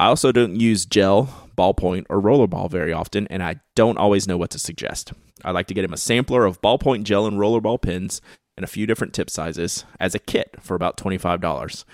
[0.00, 4.38] I also don't use gel, ballpoint, or rollerball very often, and I don't always know
[4.38, 5.12] what to suggest.
[5.44, 8.22] I like to get him a sampler of ballpoint gel and rollerball pens
[8.56, 11.84] and a few different tip sizes as a kit for about $25.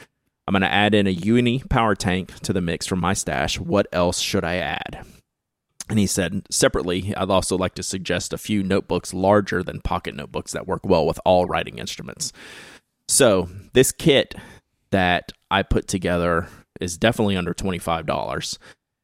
[0.46, 3.58] I'm going to add in a Uni power tank to the mix from my stash.
[3.58, 5.04] What else should I add?
[5.90, 10.14] And he said, separately, I'd also like to suggest a few notebooks larger than pocket
[10.14, 12.32] notebooks that work well with all writing instruments.
[13.08, 14.36] So, this kit
[14.90, 16.46] that I put together
[16.80, 18.58] is definitely under $25.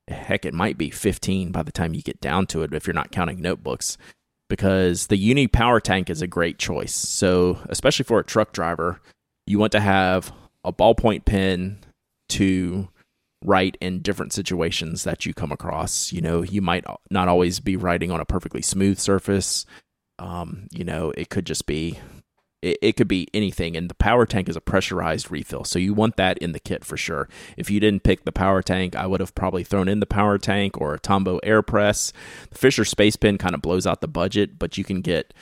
[0.09, 2.95] Heck, it might be 15 by the time you get down to it if you're
[2.95, 3.97] not counting notebooks
[4.53, 6.95] because the Uni Power Tank is a great choice.
[6.95, 9.01] So, especially for a truck driver,
[9.47, 10.31] you want to have
[10.63, 11.79] a ballpoint pen
[12.29, 12.89] to
[13.43, 16.13] write in different situations that you come across.
[16.13, 19.65] You know, you might not always be writing on a perfectly smooth surface.
[20.19, 21.99] Um, you know, it could just be
[22.63, 25.93] it, it could be anything and the power tank is a pressurized refill so you
[25.93, 27.29] want that in the kit for sure.
[27.57, 30.39] If you didn't pick the power tank i would have probably thrown in the power
[30.39, 32.13] tank or a tombow air press.
[32.51, 35.35] The fisher space pen kind of blows out the budget but you can get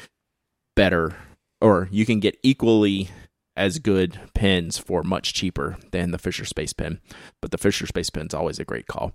[0.74, 1.14] better
[1.60, 3.10] or you can get equally
[3.56, 7.00] as good pens for much cheaper than the fisher space pen
[7.42, 9.12] but the fisher space pen is always a great call.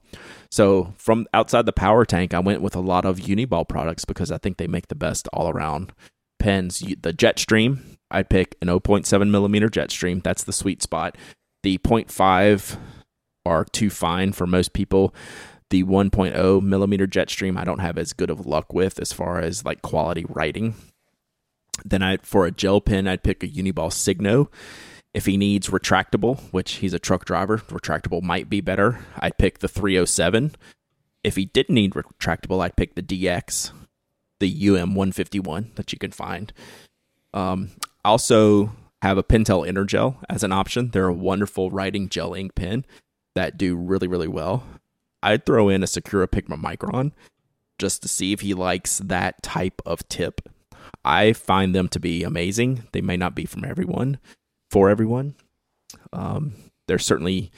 [0.51, 4.31] So from outside the power tank i went with a lot of uniball products because
[4.31, 5.91] i think they make the best all around
[6.39, 11.17] pens the jetstream i'd pick an 0.7 millimeter jetstream that's the sweet spot.
[11.63, 12.77] The 0.5
[13.45, 15.13] are too fine for most people.
[15.69, 19.65] The 1.0 millimeter jetstream i don't have as good of luck with as far as
[19.65, 20.75] like quality writing.
[21.83, 24.49] Then i for a gel pen i'd pick a uniball signo.
[25.13, 28.99] If he needs retractable which he's a truck driver retractable might be better.
[29.19, 30.55] I'd pick the 307
[31.23, 33.71] if he didn't need retractable i'd pick the dx
[34.39, 36.53] the um151 that you can find.
[37.33, 37.71] Um,
[38.05, 42.85] also have a pentel Energel as an option they're a wonderful writing gel ink pen
[43.35, 44.63] that do really really well
[45.21, 47.11] i'd throw in a sakura pigma micron
[47.77, 50.47] just to see if he likes that type of tip
[51.05, 52.83] I find them to be amazing.
[52.91, 54.19] They may not be from everyone,
[54.71, 55.35] for everyone.
[56.11, 56.53] Um,
[56.87, 57.51] there's certainly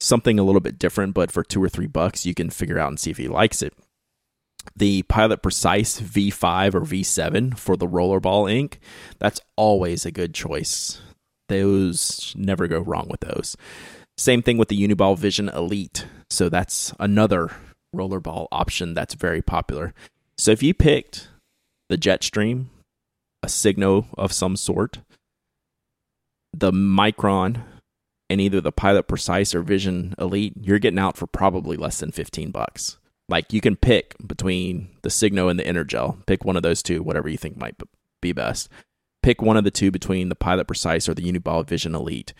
[0.00, 2.88] something a little bit different, but for two or three bucks, you can figure out
[2.88, 3.72] and see if he likes it.
[4.76, 8.80] The Pilot Precise V5 or V7 for the rollerball ink,
[9.18, 11.00] that's always a good choice.
[11.48, 13.56] Those never go wrong with those.
[14.16, 16.06] Same thing with the Uniball Vision Elite.
[16.30, 17.50] So that's another
[17.94, 19.94] rollerball option that's very popular.
[20.36, 21.28] So if you picked
[21.88, 22.66] the Jetstream,
[23.42, 24.98] a Signo of some sort,
[26.52, 27.62] the Micron,
[28.30, 32.12] and either the Pilot Precise or Vision Elite, you're getting out for probably less than
[32.12, 32.98] 15 bucks.
[33.28, 36.24] Like you can pick between the Signo and the Energel.
[36.26, 37.76] Pick one of those two, whatever you think might
[38.20, 38.68] be best.
[39.22, 42.32] Pick one of the two between the Pilot Precise or the Uniball Vision Elite.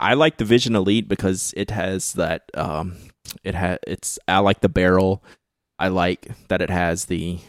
[0.00, 2.96] I like the Vision Elite because it has that um
[3.42, 5.22] it has it's I like the barrel.
[5.78, 7.40] I like that it has the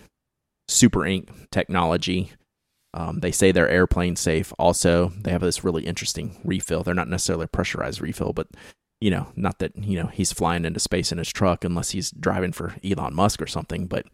[0.67, 2.31] super ink technology
[2.95, 4.53] um, they say they're airplane safe.
[4.57, 6.81] Also, they have this really interesting refill.
[6.81, 8.47] They're not necessarily a pressurized refill, but
[9.01, 12.11] you know, not that you know he's flying into space in his truck unless he's
[12.11, 13.87] driving for Elon Musk or something.
[13.87, 14.05] But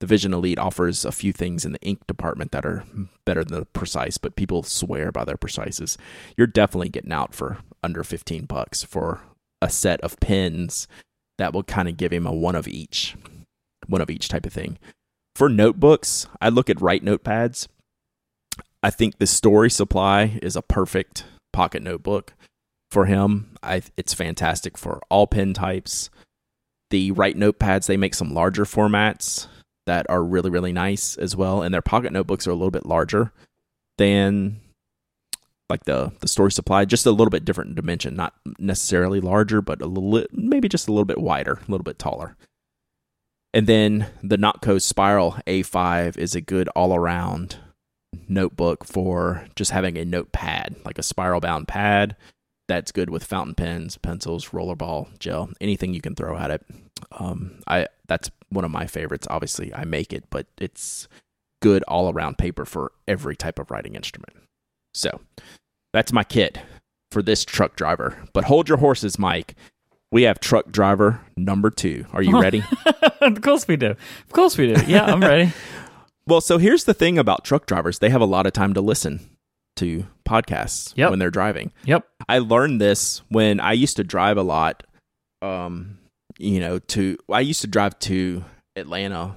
[0.00, 2.84] the Vision Elite offers a few things in the ink department that are
[3.24, 5.96] better than the Precise, but people swear by their Precises.
[6.36, 9.20] You're definitely getting out for under 15 bucks for
[9.60, 10.88] a set of pens
[11.38, 13.16] that will kind of give him a one of each,
[13.86, 14.78] one of each type of thing.
[15.36, 17.68] For notebooks, I look at Write notepads
[18.82, 22.34] I think the story supply is a perfect pocket notebook
[22.92, 23.56] for him.
[23.62, 26.10] I, it's fantastic for all pen types.
[26.90, 29.46] The Write notepads, they make some larger formats
[29.86, 31.62] that are really, really nice as well.
[31.62, 33.32] And their pocket notebooks are a little bit larger
[33.98, 34.60] than
[35.68, 39.80] like the the story supply, just a little bit different dimension, not necessarily larger, but
[39.80, 42.36] a little maybe just a little bit wider, a little bit taller.
[43.54, 47.56] And then the Nock Co Spiral A5 is a good all around
[48.28, 52.16] notebook for just having a notepad, like a spiral bound pad.
[52.68, 56.64] That's good with fountain pens, pencils, rollerball, gel, anything you can throw at it.
[57.12, 59.26] Um, I that's one of my favorites.
[59.28, 61.08] Obviously, I make it, but it's
[61.60, 64.34] good all around paper for every type of writing instrument.
[64.94, 65.20] So
[65.92, 66.58] that's my kit
[67.10, 68.16] for this truck driver.
[68.32, 69.54] But hold your horses, Myke.
[70.10, 72.06] We have truck driver number two.
[72.12, 72.62] Are you ready?
[73.20, 73.90] of course we do.
[73.90, 74.82] Of course we do.
[74.86, 75.52] Yeah, I'm ready.
[76.24, 78.80] Well, so here's the thing about truck drivers they have a lot of time to
[78.80, 79.28] listen
[79.74, 81.10] to podcasts yep.
[81.10, 81.72] when they're driving.
[81.84, 82.06] Yep.
[82.28, 84.84] I learned this when I used to drive a lot.
[85.42, 85.98] Um,
[86.38, 88.44] you know, to I used to drive to
[88.76, 89.36] Atlanta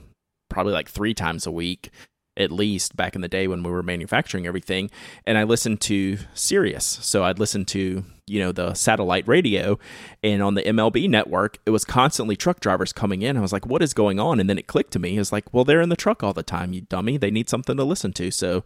[0.50, 1.92] probably like three times a week
[2.38, 4.90] at least back in the day when we were manufacturing everything
[5.26, 9.80] and i listened to sirius so i'd listen to you know the satellite radio
[10.22, 13.66] and on the mlb network it was constantly truck drivers coming in i was like
[13.66, 15.90] what is going on and then it clicked to me it's like well they're in
[15.90, 18.64] the truck all the time you dummy they need something to listen to so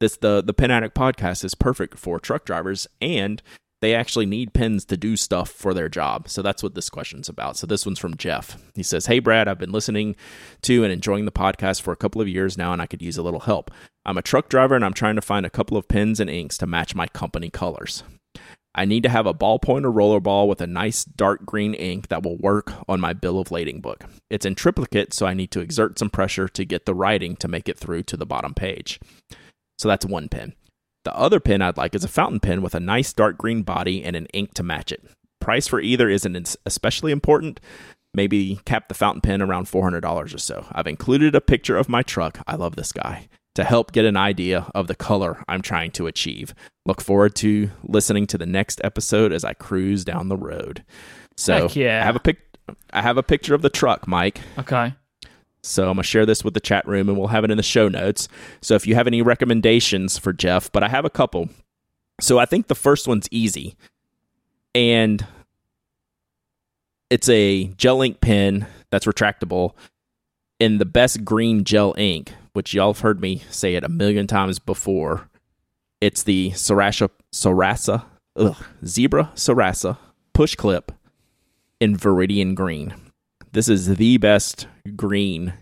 [0.00, 3.42] this the the pen addict podcast is perfect for truck drivers and
[3.84, 6.26] they actually need pens to do stuff for their job.
[6.26, 7.58] So that's what this question's about.
[7.58, 8.56] So this one's from Jeff.
[8.74, 10.16] He says, Hey, Brad, I've been listening
[10.62, 13.18] to and enjoying the podcast for a couple of years now, and I could use
[13.18, 13.70] a little help.
[14.06, 16.56] I'm a truck driver and I'm trying to find a couple of pens and inks
[16.58, 18.04] to match my company colors.
[18.74, 22.22] I need to have a ballpoint or rollerball with a nice dark green ink that
[22.22, 24.04] will work on my bill of lading book.
[24.30, 27.48] It's in triplicate, so I need to exert some pressure to get the writing to
[27.48, 28.98] make it through to the bottom page.
[29.78, 30.54] So that's one pen.
[31.04, 34.02] The other pen I'd like is a fountain pen with a nice dark green body
[34.02, 35.04] and an ink to match it.
[35.40, 37.60] Price for either isn't especially important.
[38.14, 40.66] Maybe cap the fountain pen around $400 or so.
[40.72, 42.38] I've included a picture of my truck.
[42.46, 46.06] I love this guy to help get an idea of the color I'm trying to
[46.06, 46.54] achieve.
[46.86, 50.84] Look forward to listening to the next episode as I cruise down the road.
[51.36, 52.00] So Heck yeah.
[52.00, 52.38] I have a pic
[52.92, 54.38] I have a picture of the truck, Myke.
[54.58, 54.94] Okay.
[55.64, 57.56] So I'm going to share this with the chat room and we'll have it in
[57.56, 58.28] the show notes.
[58.60, 61.48] So if you have any recommendations for Jeff, but I have a couple.
[62.20, 63.74] So I think the first one's easy.
[64.74, 65.26] And
[67.10, 69.72] it's a gel ink pen that's retractable
[70.60, 74.26] in the best green gel ink, which y'all have heard me say it a million
[74.26, 75.28] times before.
[76.00, 78.04] It's the Sarasa, Sarasa,
[78.84, 79.96] Zebra Sarasa
[80.34, 80.92] push clip
[81.80, 82.94] in Viridian Green.
[83.54, 85.54] This is the best green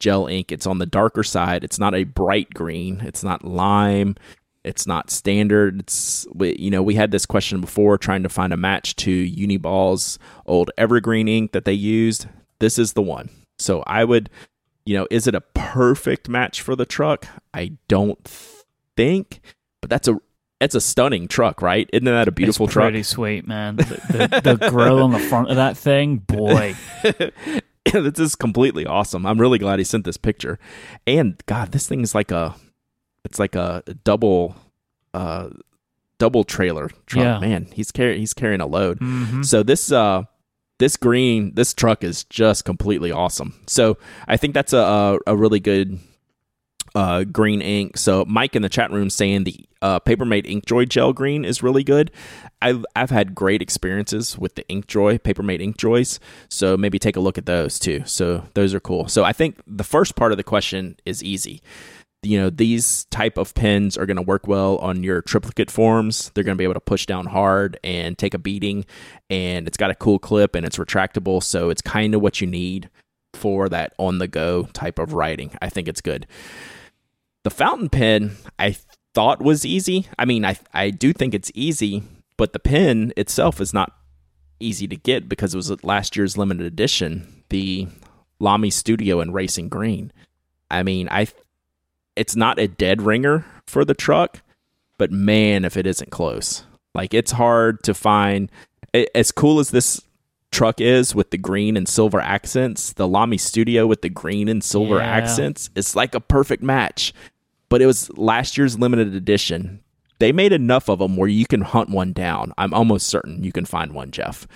[0.00, 0.50] gel ink.
[0.50, 1.62] It's on the darker side.
[1.62, 3.00] It's not a bright green.
[3.00, 4.16] It's not lime.
[4.64, 5.78] It's not standard.
[5.78, 10.18] It's you know we had this question before trying to find a match to Uniball's
[10.46, 12.26] old evergreen ink that they used.
[12.58, 13.30] This is the one.
[13.60, 14.30] So I would,
[14.84, 17.28] you know, is it a perfect match for the truck?
[17.54, 18.18] I don't
[18.96, 19.40] think,
[19.80, 20.18] but that's a
[20.60, 21.88] it's a stunning truck, right?
[21.92, 22.86] Isn't that a beautiful it's truck?
[22.86, 23.76] Pretty sweet, man.
[23.76, 26.74] The, the, the grill on the front of that thing, boy.
[27.92, 29.24] this is completely awesome.
[29.24, 30.58] I'm really glad he sent this picture.
[31.06, 32.54] And God, this thing is like a,
[33.24, 34.56] it's like a double,
[35.14, 35.50] uh,
[36.18, 37.24] double trailer truck.
[37.24, 37.38] Yeah.
[37.38, 38.98] Man, he's carrying he's carrying a load.
[38.98, 39.44] Mhm.
[39.44, 40.24] So this uh
[40.78, 43.54] this green this truck is just completely awesome.
[43.66, 45.98] So I think that's a a, a really good
[46.98, 47.96] uh, green ink.
[47.96, 51.84] So Mike in the chat room saying the uh, Papermate Inkjoy gel green is really
[51.84, 52.10] good.
[52.60, 56.18] I've I've had great experiences with the Inkjoy Papermate Inkjoys.
[56.48, 58.02] So maybe take a look at those too.
[58.04, 59.06] So those are cool.
[59.06, 61.62] So I think the first part of the question is easy.
[62.24, 66.32] You know these type of pens are going to work well on your triplicate forms.
[66.34, 68.84] They're going to be able to push down hard and take a beating,
[69.30, 71.44] and it's got a cool clip and it's retractable.
[71.44, 72.90] So it's kind of what you need
[73.34, 75.56] for that on the go type of writing.
[75.62, 76.26] I think it's good.
[77.48, 78.76] The fountain pen, I
[79.14, 80.06] thought was easy.
[80.18, 82.02] I mean, I I do think it's easy,
[82.36, 83.90] but the pen itself is not
[84.60, 87.88] easy to get because it was last year's limited edition, the
[88.38, 90.12] Lamy Studio in Racing Green.
[90.70, 91.28] I mean, I
[92.16, 94.42] it's not a dead ringer for the truck,
[94.98, 96.64] but man, if it isn't close.
[96.94, 98.52] Like it's hard to find
[99.14, 100.02] as cool as this
[100.50, 104.62] truck is with the green and silver accents, the Lamy Studio with the green and
[104.62, 105.06] silver yeah.
[105.06, 107.14] accents, it's like a perfect match
[107.68, 109.82] but it was last year's limited edition.
[110.18, 112.52] They made enough of them where you can hunt one down.
[112.58, 114.46] I'm almost certain you can find one, Jeff.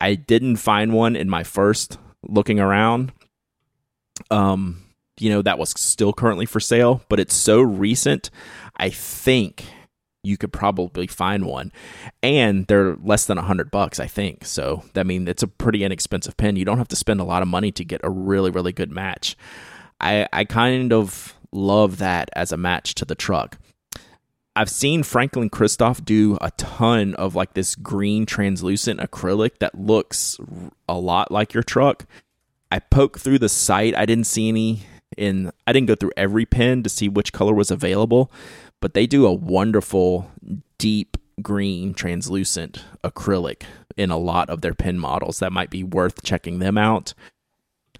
[0.00, 3.12] I didn't find one in my first looking around.
[4.30, 4.82] Um,
[5.18, 8.30] you know, that was still currently for sale, but it's so recent.
[8.76, 9.64] I think
[10.24, 11.72] you could probably find one
[12.22, 15.82] and they're less than a hundred bucks i think so i mean it's a pretty
[15.82, 18.50] inexpensive pen you don't have to spend a lot of money to get a really
[18.50, 19.36] really good match
[20.00, 23.58] i i kind of love that as a match to the truck.
[24.54, 30.38] I've seen Franklin Christoph do a ton of like this green translucent acrylic that looks
[30.88, 32.04] a lot like your truck.
[32.70, 33.96] I poked through the site.
[33.96, 34.82] I didn't see any
[35.16, 38.30] in I didn't go through every pen to see which color was available,
[38.80, 40.30] but they do a wonderful
[40.78, 43.62] deep green translucent acrylic
[43.96, 45.38] in a lot of their pen models.
[45.38, 47.14] That might be worth checking them out.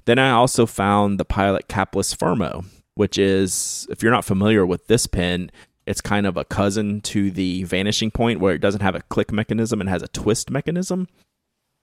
[0.05, 4.87] Then I also found the Pilot Capless Fermo which is if you're not familiar with
[4.87, 5.51] this pen,
[5.87, 9.33] it's kind of a cousin to the vanishing point where it doesn't have a click
[9.33, 11.09] mechanism and has a twist mechanism.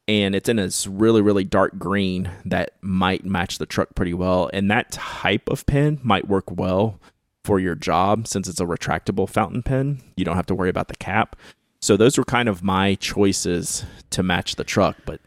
[0.08, 4.50] And it's in this really, really dark green that might match the truck pretty well.
[4.54, 7.00] And that type of pen might work well
[7.46, 10.02] for your job since it's a retractable fountain pen.
[10.16, 11.36] You don't have to worry about the cap.
[11.82, 14.98] So those were kind of my choices to match the truck.
[15.06, 15.22] But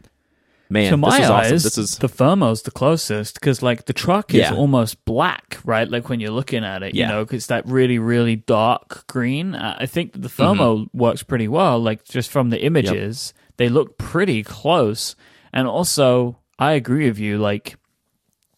[0.73, 1.55] man, to my this is eyes, awesome.
[1.55, 4.53] This is the Fermo's the closest because like the truck is yeah.
[4.53, 5.89] almost black, right?
[5.89, 9.55] Like when you're looking at it, you know, because that really really dark green.
[9.55, 10.97] I think the Firmo mm-hmm.
[10.97, 11.79] works pretty well.
[11.79, 13.53] Like just from the images, yep.
[13.57, 15.15] they look pretty close.
[15.53, 17.37] And also, I agree with you.
[17.37, 17.77] Like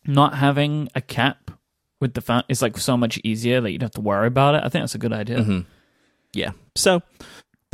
[0.07, 1.51] not having a cap
[1.99, 4.55] with the fountain is like so much easier that you don't have to worry about
[4.55, 4.59] it.
[4.63, 5.39] I think that's a good idea.
[5.39, 5.59] Mm-hmm.
[6.33, 6.51] Yeah.
[6.75, 7.01] So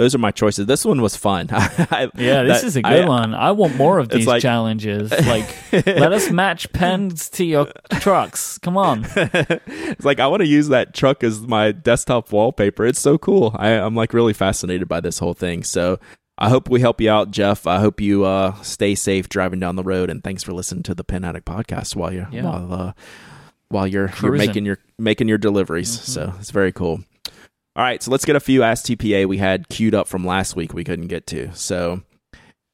[0.02, 0.66] those are my choices.
[0.66, 1.48] This one was fun.
[1.52, 3.36] I, yeah, this that, is a good I, one.
[3.36, 5.14] I want more of these like, challenges.
[5.32, 7.68] Like, let us match pens to your
[8.00, 8.58] trucks.
[8.58, 9.06] Come on.
[9.16, 12.86] it's like I want to use that truck as my desktop wallpaper.
[12.88, 13.56] It's so cool.
[13.56, 15.64] I, I'm like really fascinated by this whole thing.
[15.64, 16.00] So
[16.40, 17.68] I hope we help you out, Jeff.
[17.68, 20.96] I hope you uh, stay safe driving down the road, and thanks for listening to
[20.96, 22.44] the Pen Addict podcast while you're yeah.
[22.44, 22.94] while uh,
[23.70, 25.96] while you're, you're making your making your deliveries.
[25.96, 26.12] Mm-hmm.
[26.12, 27.04] So it's very cool.
[27.76, 30.56] All right, so let's get a few Ask TPA we had queued up from last
[30.56, 31.54] week we couldn't get to.
[31.56, 32.02] So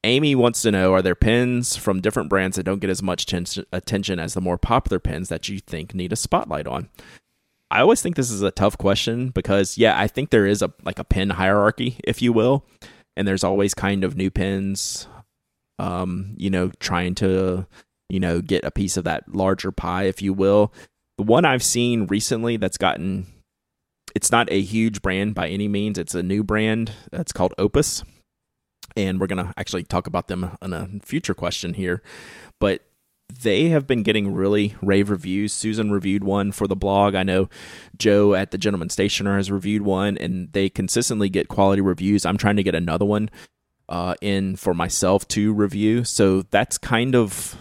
[0.03, 3.27] Amy wants to know Are there pins from different brands that don't get as much
[3.27, 6.89] ten- attention as the more popular pins that you think need a spotlight on?
[7.69, 10.73] I always think this is a tough question because, yeah, I think there is a
[10.83, 12.65] like a pin hierarchy, if you will,
[13.15, 15.07] and there's always kind of new pins,
[15.77, 17.67] um, you know, trying to,
[18.09, 20.73] you know, get a piece of that larger pie, if you will.
[21.17, 23.27] The one I've seen recently that's gotten
[24.17, 25.99] it's not a huge brand by any means.
[25.99, 26.91] It's a new brand.
[27.13, 28.03] It's called Opus.
[28.95, 32.01] And we're going to actually talk about them in a future question here.
[32.59, 32.81] But
[33.31, 35.53] they have been getting really rave reviews.
[35.53, 37.13] Susan reviewed one for the blog.
[37.13, 37.47] I know
[37.95, 42.25] Joe at the Gentleman Stationer has reviewed one, and they consistently get quality reviews.
[42.25, 43.29] I'm trying to get another one
[43.87, 46.03] uh, in for myself to review.
[46.03, 47.55] So that's kind of,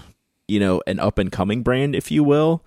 [0.48, 2.64] you know, an up and coming brand, if you will.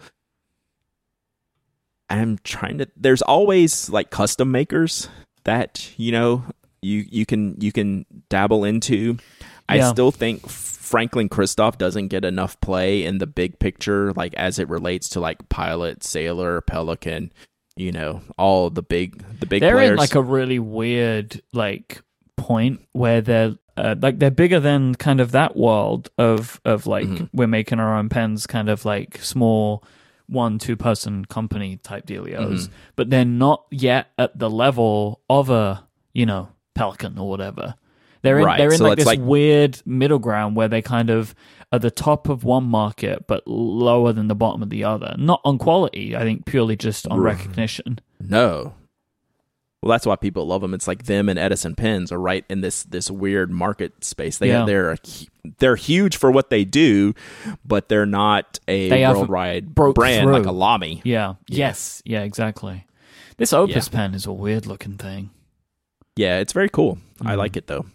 [2.10, 5.10] I'm trying to there's always like custom makers
[5.44, 6.44] that, you know,
[6.82, 9.18] you you can you can dabble into.
[9.68, 9.92] I yeah.
[9.92, 14.68] still think Franklin Christoph doesn't get enough play in the big picture, like as it
[14.70, 17.30] relates to like Pilot, Sailor, Pelikan,
[17.76, 19.62] you know, all the big the big.
[19.62, 19.92] They're players.
[19.92, 22.02] in like a really weird like
[22.36, 27.06] point where they're uh, like they're bigger than kind of that world of of like
[27.06, 27.26] mm-hmm.
[27.32, 29.84] we're making our own pens, kind of like small
[30.30, 32.74] one two person company type dealios, mm-hmm.
[32.96, 37.76] but they're not yet at the level of a you know Pelikan or whatever.
[38.22, 41.10] They're in, Right, they're in so like this like- weird middle ground where they kind
[41.10, 41.34] of
[41.72, 45.16] are the top of one market but lower than the bottom of the other.
[45.18, 48.00] Not on quality, I think purely just on recognition.
[48.20, 48.74] No.
[49.82, 50.74] Well, that's why people love them.
[50.74, 54.38] It's like them and Edison pens are right in this this weird market space.
[54.38, 54.66] They Yeah.
[54.66, 54.98] they're
[55.60, 57.14] they're huge for what they do,
[57.66, 60.52] but they're not a They worldwide brand like a.
[60.52, 61.02] Lamy.
[61.06, 61.36] Yeah.
[61.48, 61.58] Yeah.
[61.58, 62.02] Yes.
[62.06, 62.24] Yeah.
[62.24, 62.86] Exactly.
[63.38, 65.30] This Opus pen is a weird looking thing.
[66.18, 66.98] Yeah, it's very cool.
[67.22, 67.38] I Mhm.
[67.38, 67.86] like it though.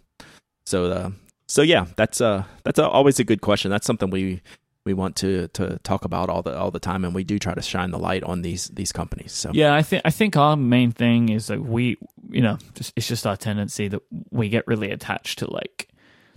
[0.65, 1.11] So uh,
[1.49, 3.71] so yeah, that's uh that's a, always a good question.
[3.71, 4.41] That's something we
[4.85, 7.55] we want to to talk about all the all the time, and we do try
[7.55, 9.33] to shine the light on these these companies.
[9.33, 11.97] So Yeah, I think I think our main thing is that we,
[12.31, 15.89] you know, just it's just our tendency that we get really attached to like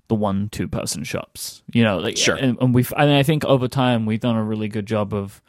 [0.07, 1.61] the one two person shops.
[1.73, 2.35] You know, like Sure.
[2.35, 5.41] and, and we've and I think over time we've done a really good job of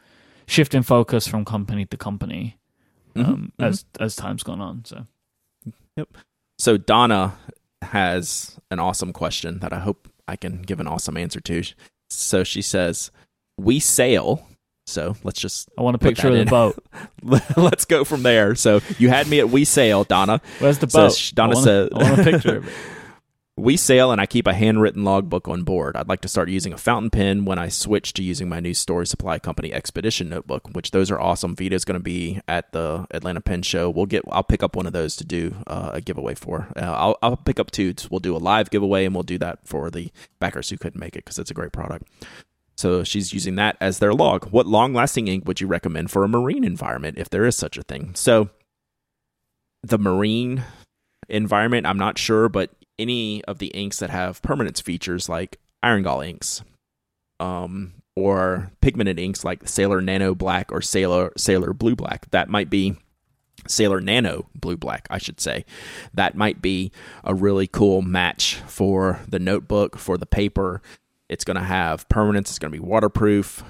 [0.45, 2.57] shifting focus from company to company
[3.15, 3.65] Mhm, um, mhm.
[3.65, 4.83] as as time's gone on.
[4.85, 5.05] So
[5.95, 6.09] yep.
[6.57, 7.37] So Donna
[7.81, 11.63] has an awesome question that I hope I can give an awesome answer to.
[12.09, 13.11] So she says,
[13.57, 14.45] "We sail."
[14.87, 16.47] So let's just I want a picture of the in.
[16.47, 16.83] boat.
[17.55, 18.55] let's go from there.
[18.55, 20.41] So you had me at "We sail," Donna.
[20.59, 21.13] Where's the So boat?
[21.13, 22.73] sh- Donna I want, said- I want a picture of it.
[23.59, 25.97] We sail, and I keep a handwritten logbook on board.
[25.97, 28.73] I'd like to start using a fountain pen when I switch to using my new
[28.73, 31.57] story supply company Expedition notebook, which those are awesome.
[31.57, 33.89] Vito's going to be at the Atlanta Pen Show.
[33.89, 34.23] We'll get.
[34.31, 36.69] I'll pick up one of those to do uh, a giveaway for.
[36.77, 37.93] Uh, I'll I'll pick up two.
[38.09, 41.17] We'll do a live giveaway, and we'll do that for the backers who couldn't make
[41.17, 42.07] it because it's a great product.
[42.77, 44.51] So she's using that as their log.
[44.51, 47.83] What long-lasting ink would you recommend for a marine environment, if there is such a
[47.83, 48.15] thing?
[48.15, 48.51] So
[49.83, 50.63] the marine
[51.27, 56.03] environment, I'm not sure, but any of the inks that have permanence features like iron
[56.03, 56.61] gall inks,
[57.39, 62.69] um, or pigmented inks like Sailor Nano Black or Sailor Sailor Blue Black, that might
[62.69, 62.95] be
[63.67, 65.65] Sailor Nano Blue Black, I should say.
[66.13, 66.91] That might be
[67.23, 70.81] a really cool match for the notebook, for the paper.
[71.29, 73.63] It's going to have permanence, it's going to be waterproof.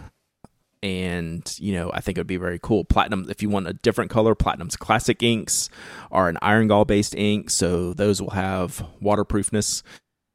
[0.81, 2.85] And, you know, I think it would be very cool.
[2.85, 5.69] Platinum, if you want a different color, Platinum's classic inks
[6.11, 7.49] are an iron gall based ink.
[7.49, 9.83] So those will have waterproofness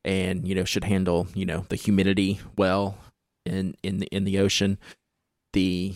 [0.05, 2.99] and, you know, should handle, you know, the humidity well
[3.47, 4.77] in, in the, in the ocean.
[5.55, 5.95] The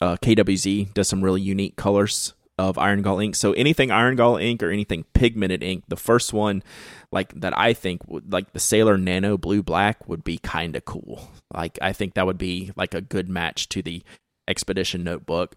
[0.00, 3.34] uh, KWZ does some really unique colors of iron gall ink.
[3.34, 6.62] So anything iron gall ink or anything pigmented ink, the first one
[7.10, 10.84] like that I think would like the Sailor Nano Blue Black would be kind of
[10.84, 11.30] cool.
[11.52, 14.02] Like I think that would be like a good match to the
[14.46, 15.56] Expedition notebook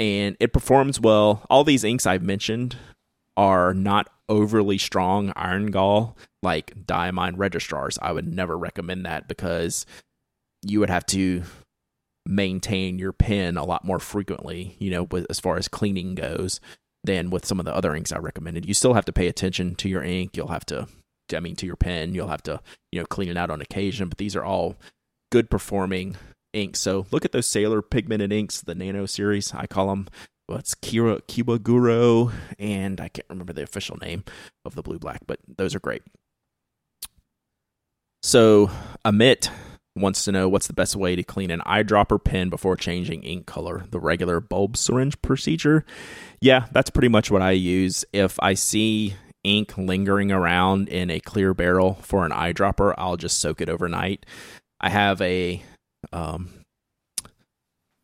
[0.00, 1.44] and it performs well.
[1.50, 2.76] All these inks I've mentioned
[3.36, 7.98] are not overly strong iron gall like diamine registrars.
[8.00, 9.86] I would never recommend that because
[10.62, 11.42] you would have to
[12.26, 16.60] maintain your pen a lot more frequently, you know, with, as far as cleaning goes
[17.02, 18.66] than with some of the other inks I recommended.
[18.66, 20.36] You still have to pay attention to your ink.
[20.36, 20.88] You'll have to,
[21.34, 22.14] I mean, to your pen.
[22.14, 22.60] You'll have to,
[22.92, 24.08] you know, clean it out on occasion.
[24.08, 24.76] But these are all
[25.30, 26.16] good performing
[26.52, 26.80] inks.
[26.80, 29.52] So look at those Sailor pigmented inks, the Nano series.
[29.52, 30.08] I call them.
[30.46, 34.24] What's Kira Kiwaguro, and I can't remember the official name
[34.66, 36.02] of the blue black, but those are great.
[38.22, 38.70] So
[39.06, 39.48] Amit
[39.96, 43.46] wants to know what's the best way to clean an eyedropper pen before changing ink
[43.46, 43.84] color.
[43.90, 45.84] The regular bulb syringe procedure.
[46.40, 48.04] Yeah, that's pretty much what I use.
[48.12, 49.14] If I see
[49.44, 54.26] ink lingering around in a clear barrel for an eyedropper, I'll just soak it overnight.
[54.80, 55.62] I have a
[56.12, 56.50] um,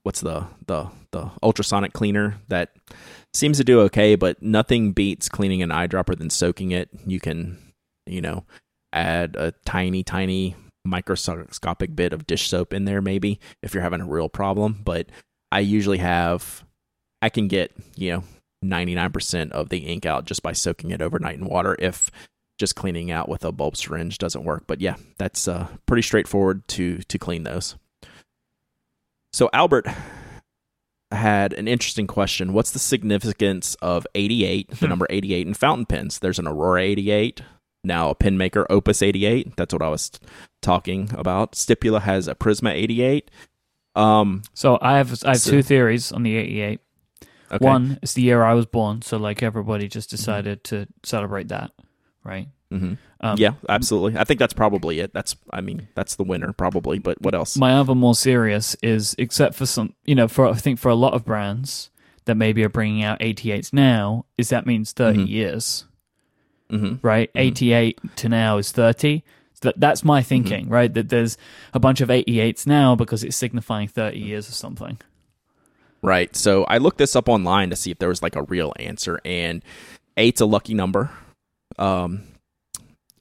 [0.02, 2.70] what's the the the ultrasonic cleaner that
[3.34, 6.88] seems to do okay, but nothing beats cleaning an eyedropper than soaking it.
[7.06, 7.58] You can,
[8.06, 8.44] you know,
[8.92, 10.54] add a tiny tiny
[10.84, 15.06] microscopic bit of dish soap in there maybe if you're having a real problem, but
[15.52, 16.64] I usually have
[17.22, 18.24] I can get, you know,
[18.64, 22.10] 99% of the ink out just by soaking it overnight in water if
[22.58, 24.64] just cleaning out with a bulb syringe doesn't work.
[24.66, 27.76] But yeah, that's uh, pretty straightforward to to clean those.
[29.32, 29.86] So Albert
[31.12, 32.52] had an interesting question.
[32.52, 36.18] What's the significance of 88, the number 88 in fountain pens?
[36.18, 37.42] There's an Aurora 88,
[37.84, 39.56] now a pen maker Opus 88.
[39.56, 40.10] That's what I was
[40.62, 41.52] talking about.
[41.52, 43.30] Stipula has a Prisma 88.
[43.96, 46.80] Um, So I have I have So- two theories on the 88.
[47.52, 47.64] okay.
[47.64, 51.72] One is the year I was born, so like everybody just decided to celebrate that,
[52.24, 52.48] right?
[52.70, 54.16] hmm Um, yeah, absolutely.
[54.18, 55.12] I think that's probably it.
[55.12, 56.98] That's, I mean, that's the winner probably.
[57.00, 57.56] But what else?
[57.58, 60.94] My other more serious is, except for some, you know, for I think for a
[60.94, 61.90] lot of brands
[62.26, 65.28] that maybe are bringing out 88s now, is that means 30 Mhm.
[65.28, 65.84] years,
[66.70, 67.30] hmm right?
[67.34, 69.22] 88 to now is 30.
[69.54, 70.92] So that, that's my thinking, right?
[70.92, 71.36] That there's
[71.74, 74.98] a bunch of 88s now because it's signifying 30 years or something.
[76.02, 76.34] Right.
[76.34, 79.20] So I looked this up online to see if there was like a real answer,
[79.22, 79.62] and
[80.16, 81.10] eight's a lucky number.
[81.78, 82.24] Um,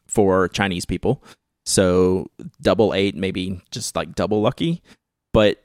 [0.09, 1.23] for Chinese people.
[1.65, 2.29] So
[2.61, 4.81] double eight, maybe just like double lucky.
[5.33, 5.63] But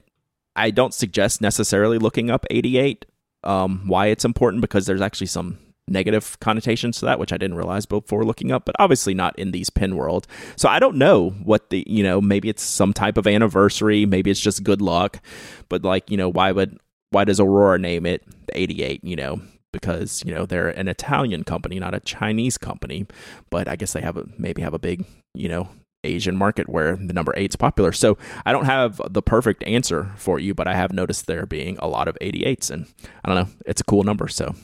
[0.55, 3.05] I don't suggest necessarily looking up 88.
[3.43, 7.57] Um, why it's important because there's actually some negative connotations to that, which I didn't
[7.57, 10.27] realize before looking up, but obviously not in these pin world.
[10.55, 14.31] So I don't know what the, you know, maybe it's some type of anniversary, maybe
[14.31, 15.21] it's just good luck,
[15.69, 16.79] but like, you know, why would,
[17.11, 19.41] why does Aurora name it the 88, you know?
[19.71, 23.05] Because, you know, they're an Italian company, not a Chinese company,
[23.49, 25.67] but I guess they have a, maybe have a big, you know,
[26.05, 27.91] Asian market where the number eight is popular.
[27.91, 31.77] So I don't have the perfect answer for you, but I have noticed there being
[31.79, 32.87] a lot of 88s and
[33.23, 34.27] I don't know, it's a cool number.
[34.27, 34.55] So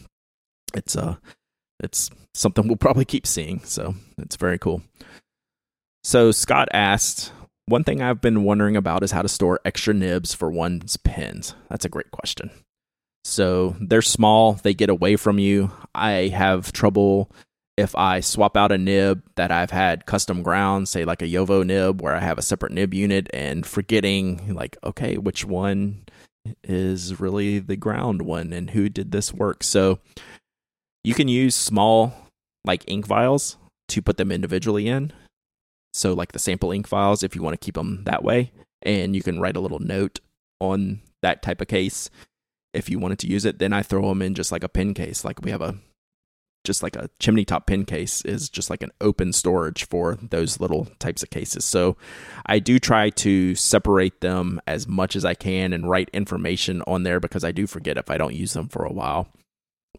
[0.74, 1.15] it's uh
[1.80, 3.61] it's something we'll probably keep seeing.
[3.63, 4.82] So it's very cool.
[6.03, 7.32] So Scott asked,
[7.67, 11.55] one thing I've been wondering about is how to store extra nibs for one's pins.
[11.69, 12.51] That's a great question.
[13.24, 15.72] So they're small, they get away from you.
[15.93, 17.32] I have trouble
[17.78, 21.65] if I swap out a nib that I've had custom ground, say like a Yovo
[21.65, 26.03] nib where I have a separate nib unit and forgetting like, okay, which one
[26.63, 29.63] is really the ground one and who did this work.
[29.63, 29.99] So
[31.04, 32.14] you can use small
[32.66, 33.58] like ink vials
[33.89, 35.12] to put them individually in.
[35.93, 39.16] So like the sample ink files if you want to keep them that way and
[39.16, 40.20] you can write a little note
[40.60, 42.10] on that type of case
[42.74, 43.60] if you wanted to use it.
[43.60, 45.26] Then I throw them in just like a pin case.
[45.26, 45.76] Like we have a
[46.64, 50.60] just like a chimney top pin case is just like an open storage for those
[50.60, 51.66] little types of cases.
[51.66, 51.97] So
[52.45, 57.02] I do try to separate them as much as I can and write information on
[57.02, 59.28] there because I do forget if I don't use them for a while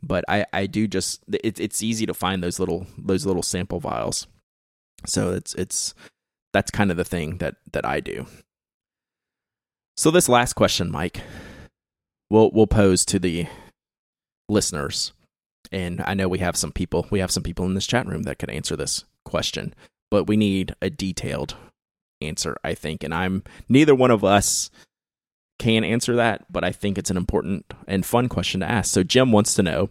[0.00, 3.80] but I, I do just it's it's easy to find those little those little sample
[3.80, 4.26] vials.
[5.06, 5.94] So it's it's
[6.52, 8.26] that's kind of the thing that that I do.
[9.96, 11.20] So this last question, Myke,
[12.30, 13.46] we'll we'll pose to the
[14.48, 15.12] listeners.
[15.70, 18.24] And I know we have some people we have some people in this chat room
[18.24, 19.74] that could answer this question,
[20.10, 21.56] but we need a detailed
[22.20, 23.02] answer, I think.
[23.02, 24.70] And I'm neither one of us
[25.62, 28.92] can answer that, but I think it's an important and fun question to ask.
[28.92, 29.90] So Jim wants to know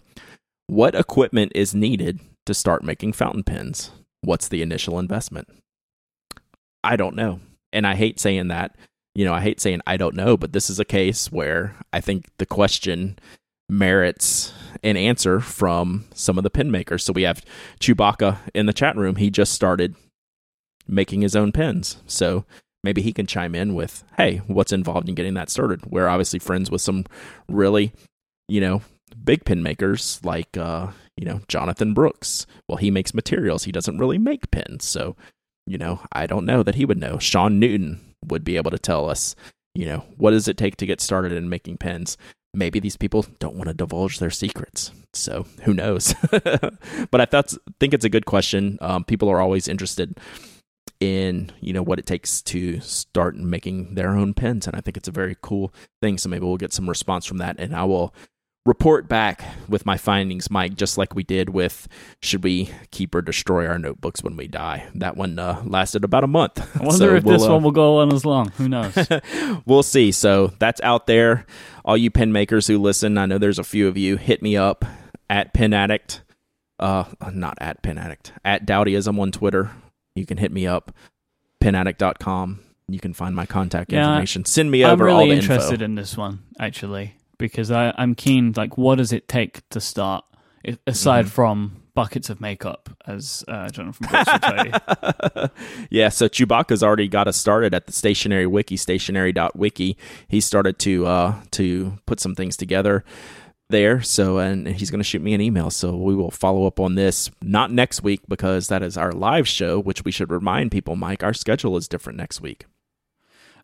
[0.67, 3.91] what equipment is needed to start making fountain pens?
[4.21, 5.47] What's the initial investment?
[6.83, 7.39] I don't know.
[7.71, 8.75] And I hate saying that.
[9.15, 12.01] You know, I hate saying I don't know, but this is a case where I
[12.01, 13.17] think the question
[13.69, 14.53] merits
[14.83, 17.03] an answer from some of the pen makers.
[17.05, 17.45] So we have
[17.79, 19.15] Chewbacca in the chat room.
[19.15, 19.95] He just started
[20.85, 21.97] making his own pens.
[22.07, 22.45] So
[22.83, 25.85] maybe he can chime in with, hey, what's involved in getting that started?
[25.85, 27.05] We're obviously friends with some
[27.47, 27.93] really,
[28.47, 28.81] you know,
[29.23, 32.45] big pin makers like, uh, you know, Jonathan Brooks.
[32.67, 33.63] Well, he makes materials.
[33.63, 34.85] He doesn't really make pins.
[34.85, 35.15] So,
[35.67, 37.17] you know, I don't know that he would know.
[37.19, 39.35] Shawn Newton would be able to tell us,
[39.75, 42.17] you know, what does it take to get started in making pens?
[42.53, 44.91] Maybe these people don't want to divulge their secrets.
[45.13, 46.13] So who knows?
[46.31, 48.77] but I thought, think it's a good question.
[48.81, 50.17] Um, people are always interested
[50.99, 54.67] in you know what it takes to start making their own pens.
[54.67, 56.17] And i think it's a very cool thing.
[56.17, 57.55] So maybe we'll get some response from that.
[57.59, 58.13] And i will
[58.65, 61.87] report back with my findings Myke just like we did with
[62.21, 64.87] should we keep or destroy our notebooks when we die?
[64.95, 66.59] That one uh, lasted about a month.
[66.79, 68.49] I wonder so if we'll, this uh, one will go on as long.
[68.57, 68.95] Who knows?
[69.65, 70.11] We'll see.
[70.11, 71.45] So that's out there.
[71.85, 74.17] All you pen makers who listen i know there's a few of you.
[74.17, 74.85] Hit me up
[75.29, 76.21] at pen addict
[76.79, 79.71] uh not at pen addict at dowdyism on twitter
[80.15, 80.93] you can hit me up,
[81.61, 82.59] penaddict.com.
[82.87, 84.45] You can find my contact yeah, information.
[84.45, 85.85] Send me over I'm really all the interested info.
[85.85, 90.25] in this one, actually, because I, I'm keen, like, what does it take to start,
[90.85, 91.33] aside mm-hmm.
[91.33, 95.49] from buckets of makeup, as uh, Jonathan Brooks will tell you.
[95.89, 99.97] yeah, so Chewbacca's already got us started at the stationery wiki, stationery.wiki.
[100.27, 103.03] He started to uh, to put some things together
[103.71, 104.01] there.
[104.01, 105.69] So, and he's going to shoot me an email.
[105.69, 109.47] So we will follow up on this not next week because that is our live
[109.47, 112.65] show, which we should remind people, Myke, our schedule is different next week.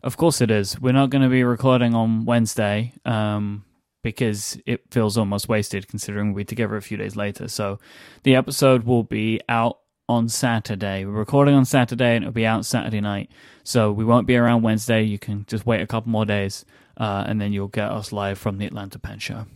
[0.02, 0.80] Of course it is.
[0.80, 3.64] We're not going to be recording on Wednesday um,
[4.02, 7.48] because it feels almost wasted considering we're together a few days later.
[7.48, 7.78] So
[8.22, 9.78] the episode will be out
[10.08, 11.04] on Saturday.
[11.04, 13.30] We're recording on Saturday and it'll be out Saturday night.
[13.64, 15.02] So we won't be around Wednesday.
[15.02, 16.64] You can just wait a couple more days
[16.96, 19.46] uh, and then you'll get us live from the Atlanta Pen Show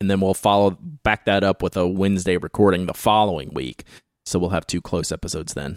[0.00, 3.84] and then we'll follow back that up with a Wednesday recording the following week.
[4.24, 5.76] So we'll have two close episodes then.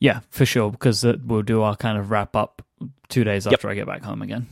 [0.00, 2.62] Yeah, for sure, because we'll do our kind of wrap up
[3.08, 3.68] two days after.
[3.68, 4.46] I get back home again.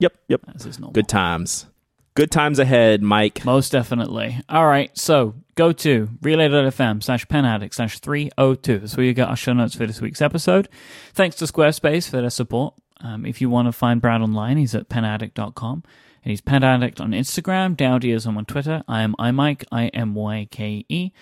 [0.00, 0.40] Yep, yep.
[0.54, 0.92] As is normal.
[0.92, 1.66] Good times.
[2.14, 3.44] Good times ahead, Myke.
[3.44, 4.40] Most definitely.
[4.48, 8.78] All right, so go to relay.fm slash penaddict slash 302.
[8.80, 10.68] That's where you get our show notes for this week's episode.
[11.14, 12.74] Thanks to Squarespace for their support.
[13.00, 15.84] Um, if you want to find Brad online, he's at penaddict.com.
[16.24, 18.82] And he's Pen Addict on Instagram, Dowdyism on Twitter.
[18.88, 21.12] I am iMyke, I M Y K E.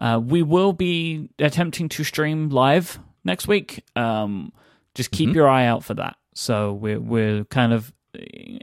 [0.00, 3.84] Uh, we will be attempting to stream live next week.
[3.96, 4.52] Um,
[4.94, 5.34] just keep Mhm.
[5.34, 6.16] your eye out for that.
[6.34, 7.92] So we're we're kind of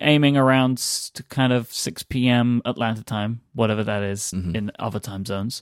[0.02, 0.78] aiming around
[1.14, 2.62] to kind of 6 p.m.
[2.66, 4.56] Atlanta time, whatever that is Mhm.
[4.56, 5.62] in other time zones.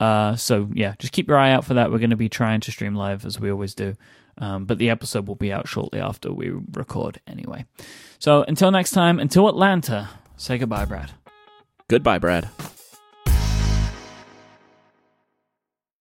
[0.00, 1.90] Uh, so yeah, just keep your eye out for that.
[1.90, 3.96] We're going to be trying to stream live as we always do.
[4.40, 7.64] Um, but the episode will be out shortly after we record anyway.
[8.18, 11.10] So until next time, until Atlanta, say goodbye, Brad.
[11.88, 12.48] Goodbye, Brad.